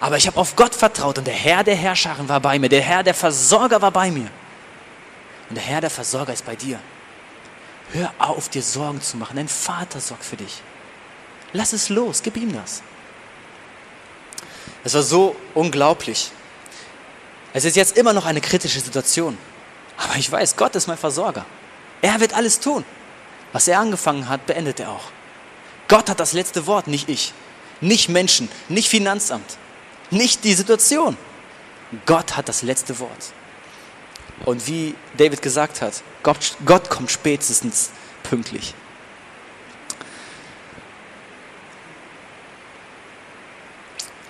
[0.01, 2.69] Aber ich habe auf Gott vertraut und der Herr der Herrscharen war bei mir.
[2.69, 4.29] Der Herr der Versorger war bei mir.
[5.49, 6.79] Und der Herr der Versorger ist bei dir.
[7.93, 9.37] Hör auf, dir Sorgen zu machen.
[9.37, 10.63] Dein Vater sorgt für dich.
[11.53, 12.83] Lass es los, gib ihm das.
[14.85, 16.31] Es war so unglaublich.
[17.53, 19.37] Es ist jetzt immer noch eine kritische Situation.
[19.99, 21.45] Aber ich weiß, Gott ist mein Versorger.
[22.01, 22.85] Er wird alles tun.
[23.53, 25.11] Was er angefangen hat, beendet er auch.
[25.91, 27.35] Gott hat das letzte Wort, nicht ich.
[27.81, 29.59] Nicht Menschen, nicht Finanzamt,
[30.11, 31.17] nicht die Situation.
[32.07, 33.33] Gott hat das letzte Wort.
[34.45, 37.91] Und wie David gesagt hat, Gott, Gott kommt spätestens
[38.23, 38.73] pünktlich.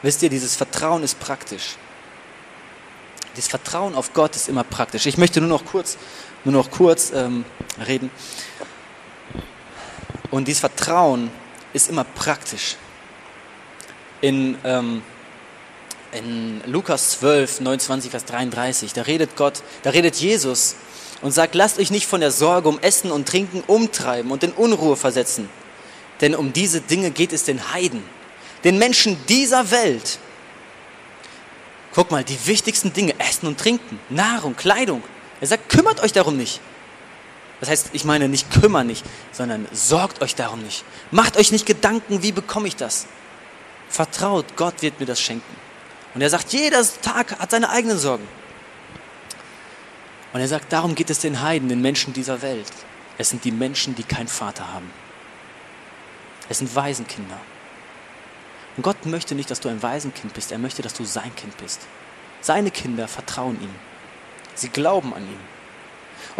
[0.00, 1.76] Wisst ihr, dieses Vertrauen ist praktisch.
[3.36, 5.04] Dieses Vertrauen auf Gott ist immer praktisch.
[5.04, 5.98] Ich möchte nur noch kurz,
[6.44, 7.44] nur noch kurz ähm,
[7.86, 8.10] reden.
[10.30, 11.30] Und dieses Vertrauen
[11.72, 12.76] ist immer praktisch.
[14.20, 15.02] In, ähm,
[16.12, 20.76] in Lukas 12, 29, Vers 33, da redet Gott, da redet Jesus
[21.22, 24.52] und sagt, lasst euch nicht von der Sorge um Essen und Trinken umtreiben und in
[24.52, 25.48] Unruhe versetzen.
[26.20, 28.02] Denn um diese Dinge geht es den Heiden,
[28.64, 30.18] den Menschen dieser Welt.
[31.94, 35.02] Guck mal, die wichtigsten Dinge, Essen und Trinken, Nahrung, Kleidung.
[35.40, 36.60] Er sagt, kümmert euch darum nicht.
[37.60, 40.84] Das heißt, ich meine nicht kümmern nicht, sondern sorgt euch darum nicht.
[41.10, 43.06] Macht euch nicht Gedanken, wie bekomme ich das?
[43.88, 45.56] Vertraut, Gott wird mir das schenken.
[46.14, 48.26] Und er sagt, jeder Tag hat seine eigenen Sorgen.
[50.32, 52.72] Und er sagt, darum geht es den Heiden, den Menschen dieser Welt.
[53.18, 54.90] Es sind die Menschen, die keinen Vater haben.
[56.48, 57.38] Es sind Waisenkinder.
[58.76, 60.52] Und Gott möchte nicht, dass du ein Waisenkind bist.
[60.52, 61.80] Er möchte, dass du sein Kind bist.
[62.40, 63.74] Seine Kinder vertrauen ihm.
[64.54, 65.49] Sie glauben an ihn.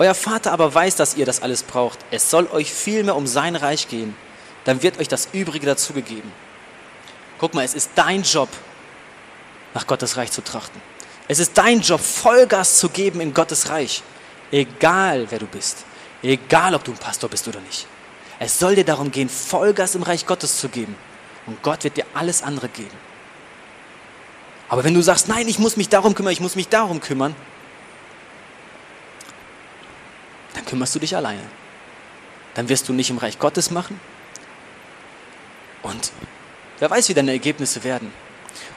[0.01, 1.99] Euer Vater aber weiß, dass ihr das alles braucht.
[2.11, 4.17] Es soll euch vielmehr um sein Reich gehen.
[4.65, 6.33] Dann wird euch das Übrige dazugegeben.
[7.39, 8.49] Guck mal, es ist dein Job,
[9.75, 10.81] nach Gottes Reich zu trachten.
[11.29, 14.03] Es ist dein Job, Vollgas zu geben in Gottes Reich.
[14.51, 15.85] Egal, wer du bist.
[16.23, 17.87] Egal, ob du ein Pastor bist oder nicht.
[18.39, 20.97] Es soll dir darum gehen, Vollgas im Reich Gottes zu geben.
[21.45, 22.97] Und Gott wird dir alles andere geben.
[24.67, 27.37] Aber wenn du sagst, nein, ich muss mich darum kümmern, ich muss mich darum kümmern,
[30.55, 31.43] dann kümmerst du dich alleine.
[32.55, 34.01] Dann wirst du nicht im Reich Gottes machen.
[35.83, 36.13] Und
[36.79, 38.13] wer weiß, wie deine Ergebnisse werden.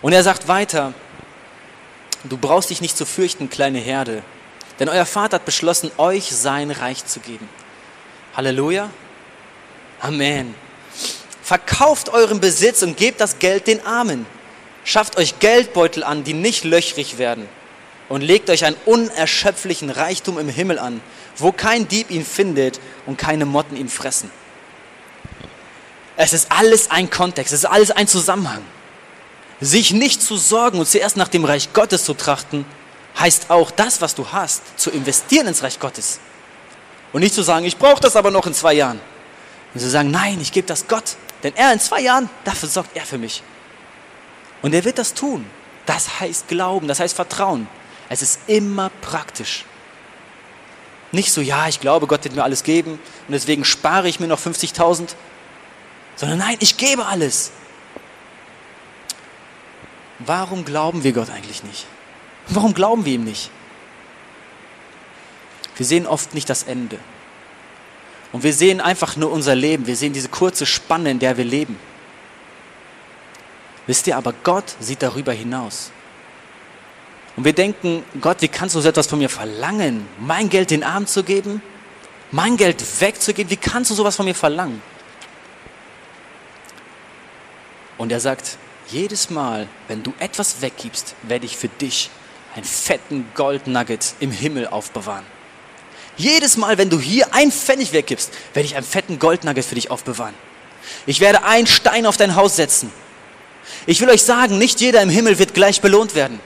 [0.01, 0.93] Und er sagt weiter,
[2.23, 4.23] du brauchst dich nicht zu fürchten, kleine Herde,
[4.79, 7.47] denn euer Vater hat beschlossen, euch sein Reich zu geben.
[8.35, 8.89] Halleluja.
[9.99, 10.55] Amen.
[11.41, 14.25] Verkauft euren Besitz und gebt das Geld den Armen.
[14.85, 17.47] Schafft euch Geldbeutel an, die nicht löchrig werden.
[18.09, 21.01] Und legt euch einen unerschöpflichen Reichtum im Himmel an,
[21.37, 24.31] wo kein Dieb ihn findet und keine Motten ihn fressen.
[26.15, 28.61] Es ist alles ein Kontext, es ist alles ein Zusammenhang.
[29.59, 32.65] Sich nicht zu sorgen und zuerst nach dem Reich Gottes zu trachten,
[33.19, 36.19] heißt auch das, was du hast, zu investieren ins Reich Gottes.
[37.13, 38.99] Und nicht zu sagen, ich brauche das aber noch in zwei Jahren.
[39.73, 41.15] Und zu sagen, nein, ich gebe das Gott.
[41.43, 43.43] Denn er in zwei Jahren, dafür sorgt er für mich.
[44.61, 45.45] Und er wird das tun.
[45.85, 47.67] Das heißt Glauben, das heißt Vertrauen.
[48.09, 49.65] Es ist immer praktisch.
[51.13, 52.93] Nicht so, ja, ich glaube, Gott wird mir alles geben
[53.27, 55.09] und deswegen spare ich mir noch 50.000,
[56.15, 57.51] sondern nein, ich gebe alles.
[60.17, 61.85] Warum glauben wir Gott eigentlich nicht?
[62.47, 63.51] Warum glauben wir ihm nicht?
[65.77, 66.97] Wir sehen oft nicht das Ende.
[68.31, 69.85] Und wir sehen einfach nur unser Leben.
[69.85, 71.77] Wir sehen diese kurze Spanne, in der wir leben.
[73.85, 75.91] Wisst ihr, aber Gott sieht darüber hinaus.
[77.35, 80.07] Und wir denken, Gott, wie kannst du so etwas von mir verlangen?
[80.19, 81.61] Mein Geld den Armen zu geben?
[82.31, 83.49] Mein Geld wegzugeben?
[83.49, 84.81] Wie kannst du sowas von mir verlangen?
[87.97, 88.57] Und er sagt,
[88.87, 92.09] jedes Mal, wenn du etwas weggibst, werde ich für dich
[92.55, 95.25] einen fetten Goldnugget im Himmel aufbewahren.
[96.17, 99.89] Jedes Mal, wenn du hier ein Pfennig weggibst, werde ich einen fetten Goldnugget für dich
[99.89, 100.35] aufbewahren.
[101.07, 102.91] Ich werde einen Stein auf dein Haus setzen.
[103.85, 106.39] Ich will euch sagen, nicht jeder im Himmel wird gleich belohnt werden.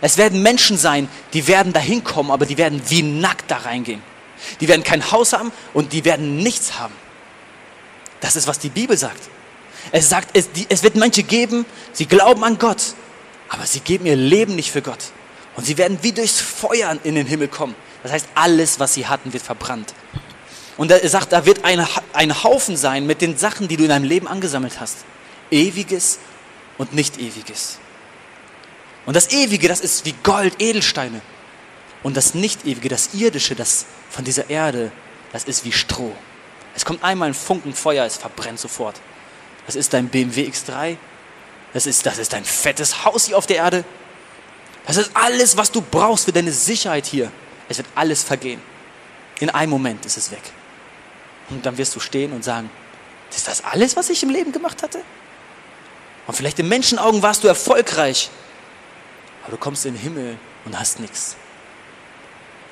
[0.00, 4.02] Es werden Menschen sein, die werden dahin kommen, aber die werden wie nackt da reingehen.
[4.60, 6.94] Die werden kein Haus haben und die werden nichts haben.
[8.20, 9.22] Das ist, was die Bibel sagt.
[9.92, 12.94] Es sagt, es, die, es wird manche geben, sie glauben an Gott,
[13.48, 14.98] aber sie geben ihr Leben nicht für Gott.
[15.54, 17.74] Und sie werden wie durchs Feuer in den Himmel kommen.
[18.02, 19.94] Das heißt, alles, was sie hatten, wird verbrannt.
[20.76, 23.88] Und er sagt, da wird ein, ein Haufen sein mit den Sachen, die du in
[23.88, 24.98] deinem Leben angesammelt hast.
[25.50, 26.18] Ewiges
[26.76, 27.78] und nicht ewiges.
[29.06, 31.22] Und das Ewige, das ist wie Gold, Edelsteine.
[32.02, 34.92] Und das Nicht-Ewige, das Irdische, das von dieser Erde,
[35.32, 36.14] das ist wie Stroh.
[36.74, 39.00] Es kommt einmal ein Funken Feuer, es verbrennt sofort.
[39.66, 40.96] Das ist dein BMW X3.
[41.72, 43.84] Das ist, das ist dein fettes Haus hier auf der Erde.
[44.86, 47.32] Das ist alles, was du brauchst für deine Sicherheit hier.
[47.68, 48.60] Es wird alles vergehen.
[49.40, 50.42] In einem Moment ist es weg.
[51.50, 52.70] Und dann wirst du stehen und sagen,
[53.34, 55.00] ist das alles, was ich im Leben gemacht hatte?
[56.26, 58.30] Und vielleicht in Menschenaugen warst du erfolgreich,
[59.46, 61.36] aber du kommst in den Himmel und hast nichts.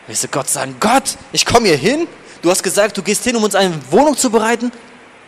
[0.08, 2.08] Wirst du Gott sagen, Gott, ich komme hier hin,
[2.42, 4.72] du hast gesagt, du gehst hin, um uns eine Wohnung zu bereiten.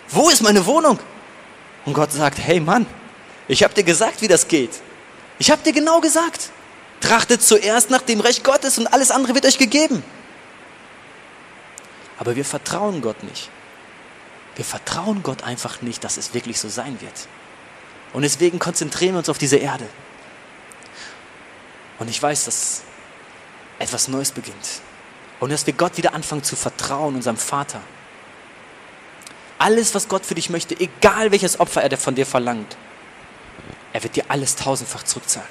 [0.08, 0.98] Wo ist meine Wohnung?
[1.84, 2.84] Und Gott sagt, hey Mann,
[3.46, 4.70] ich habe dir gesagt, wie das geht.
[5.38, 6.50] Ich habe dir genau gesagt.
[7.00, 10.02] Trachtet zuerst nach dem Recht Gottes und alles andere wird euch gegeben.
[12.18, 13.50] Aber wir vertrauen Gott nicht.
[14.56, 17.28] Wir vertrauen Gott einfach nicht, dass es wirklich so sein wird.
[18.12, 19.86] Und deswegen konzentrieren wir uns auf diese Erde.
[21.98, 22.82] Und ich weiß, dass
[23.78, 24.80] etwas Neues beginnt.
[25.40, 27.80] Und dass wir Gott wieder anfangen zu vertrauen, unserem Vater.
[29.58, 32.76] Alles, was Gott für dich möchte, egal welches Opfer er von dir verlangt,
[33.92, 35.48] er wird dir alles tausendfach zurückzahlen.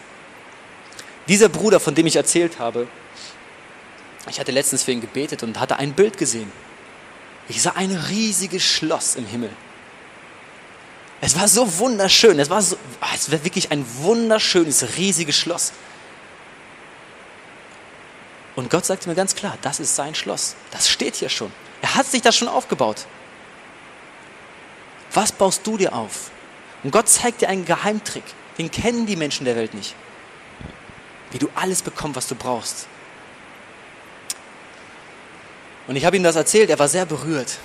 [1.28, 2.88] Dieser Bruder, von dem ich erzählt habe,
[4.30, 6.52] ich hatte letztens für ihn gebetet und hatte ein Bild gesehen.
[7.48, 9.52] Ich sah ein riesiges Schloss im Himmel.
[11.22, 12.39] Es war so wunderschön.
[12.39, 15.74] Es war, so, ah, es war wirklich ein wunderschönes, riesiges Schloss.
[18.56, 20.56] Und Gott sagte mir ganz klar, das ist sein Schloss.
[20.72, 21.51] Das steht hier schon.
[21.82, 23.06] Er hat sich das schon aufgebaut.
[25.14, 26.32] Was baust du dir auf?
[26.84, 28.24] Und Gott zeigt dir einen Geheimtrick.
[28.58, 29.95] Den kennen die Menschen der Welt nicht.
[31.32, 32.88] Wie du alles bekommst, was du brauchst.
[35.88, 37.58] Und ich habe ihm das erzählt, er war sehr berührt.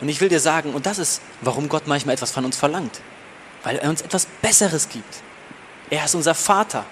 [0.00, 3.00] Und ich will dir sagen, und das ist, warum Gott manchmal etwas von uns verlangt.
[3.62, 5.22] Weil er uns etwas Besseres gibt.
[5.90, 6.84] Er ist unser Vater.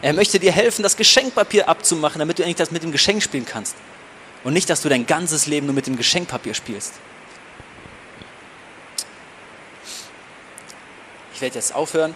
[0.00, 3.44] Er möchte dir helfen, das Geschenkpapier abzumachen, damit du endlich das mit dem Geschenk spielen
[3.44, 3.74] kannst.
[4.44, 6.94] Und nicht, dass du dein ganzes Leben nur mit dem Geschenkpapier spielst.
[11.34, 12.14] Ich werde jetzt aufhören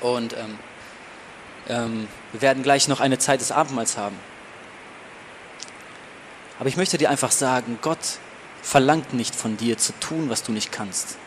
[0.00, 0.58] und ähm,
[1.68, 4.16] ähm, wir werden gleich noch eine Zeit des Abendmahls haben.
[6.58, 7.98] Aber ich möchte dir einfach sagen, Gott
[8.62, 11.18] verlangt nicht von dir zu tun, was du nicht kannst.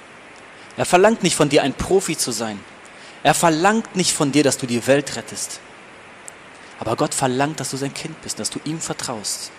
[0.75, 2.59] Er verlangt nicht von dir ein Profi zu sein.
[3.23, 5.59] Er verlangt nicht von dir, dass du die Welt rettest.
[6.79, 9.51] Aber Gott verlangt, dass du sein Kind bist, dass du ihm vertraust.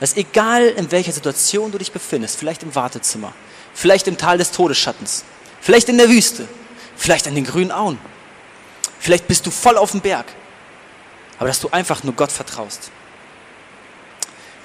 [0.00, 3.32] Dass egal in welcher Situation du dich befindest, vielleicht im Wartezimmer,
[3.72, 5.24] vielleicht im Tal des Todesschattens,
[5.60, 6.48] vielleicht in der Wüste,
[6.96, 7.98] vielleicht an den grünen Auen,
[8.98, 10.26] vielleicht bist du voll auf dem Berg,
[11.38, 12.90] aber dass du einfach nur Gott vertraust.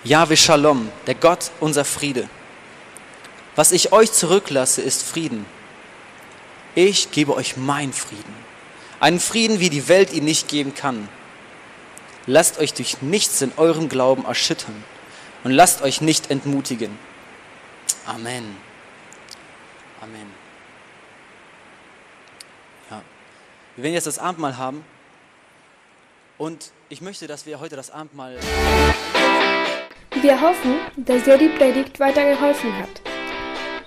[0.04, 2.28] Jahwe Shalom, der Gott unser Friede.
[3.56, 5.45] Was ich euch zurücklasse, ist Frieden.
[6.76, 8.34] Ich gebe euch meinen Frieden.
[8.99, 11.09] Einen Frieden, wie die Welt ihn nicht geben kann.
[12.28, 14.84] Lasst euch durch nichts in eurem Glauben erschüttern
[15.43, 16.97] und lasst euch nicht entmutigen.
[18.05, 18.55] Amen.
[20.01, 20.32] Amen.
[22.89, 23.01] Ja.
[23.76, 24.86] Wir werden jetzt das Abendmahl haben
[26.38, 28.39] und ich möchte, dass wir heute das Abendmahl.
[30.22, 33.11] Wir hoffen, dass dir die Predigt weitergeholfen hat.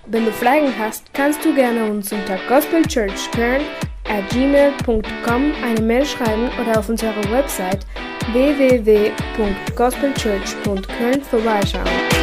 [0.06, 3.62] Wenn du Fragen hast, kannst du gerne uns unter gospelchurchkern
[4.06, 7.86] at gmail.com eine Mail schreiben oder auf unserer Website
[8.32, 12.13] www.gospelchurch.köln vorbeischauen.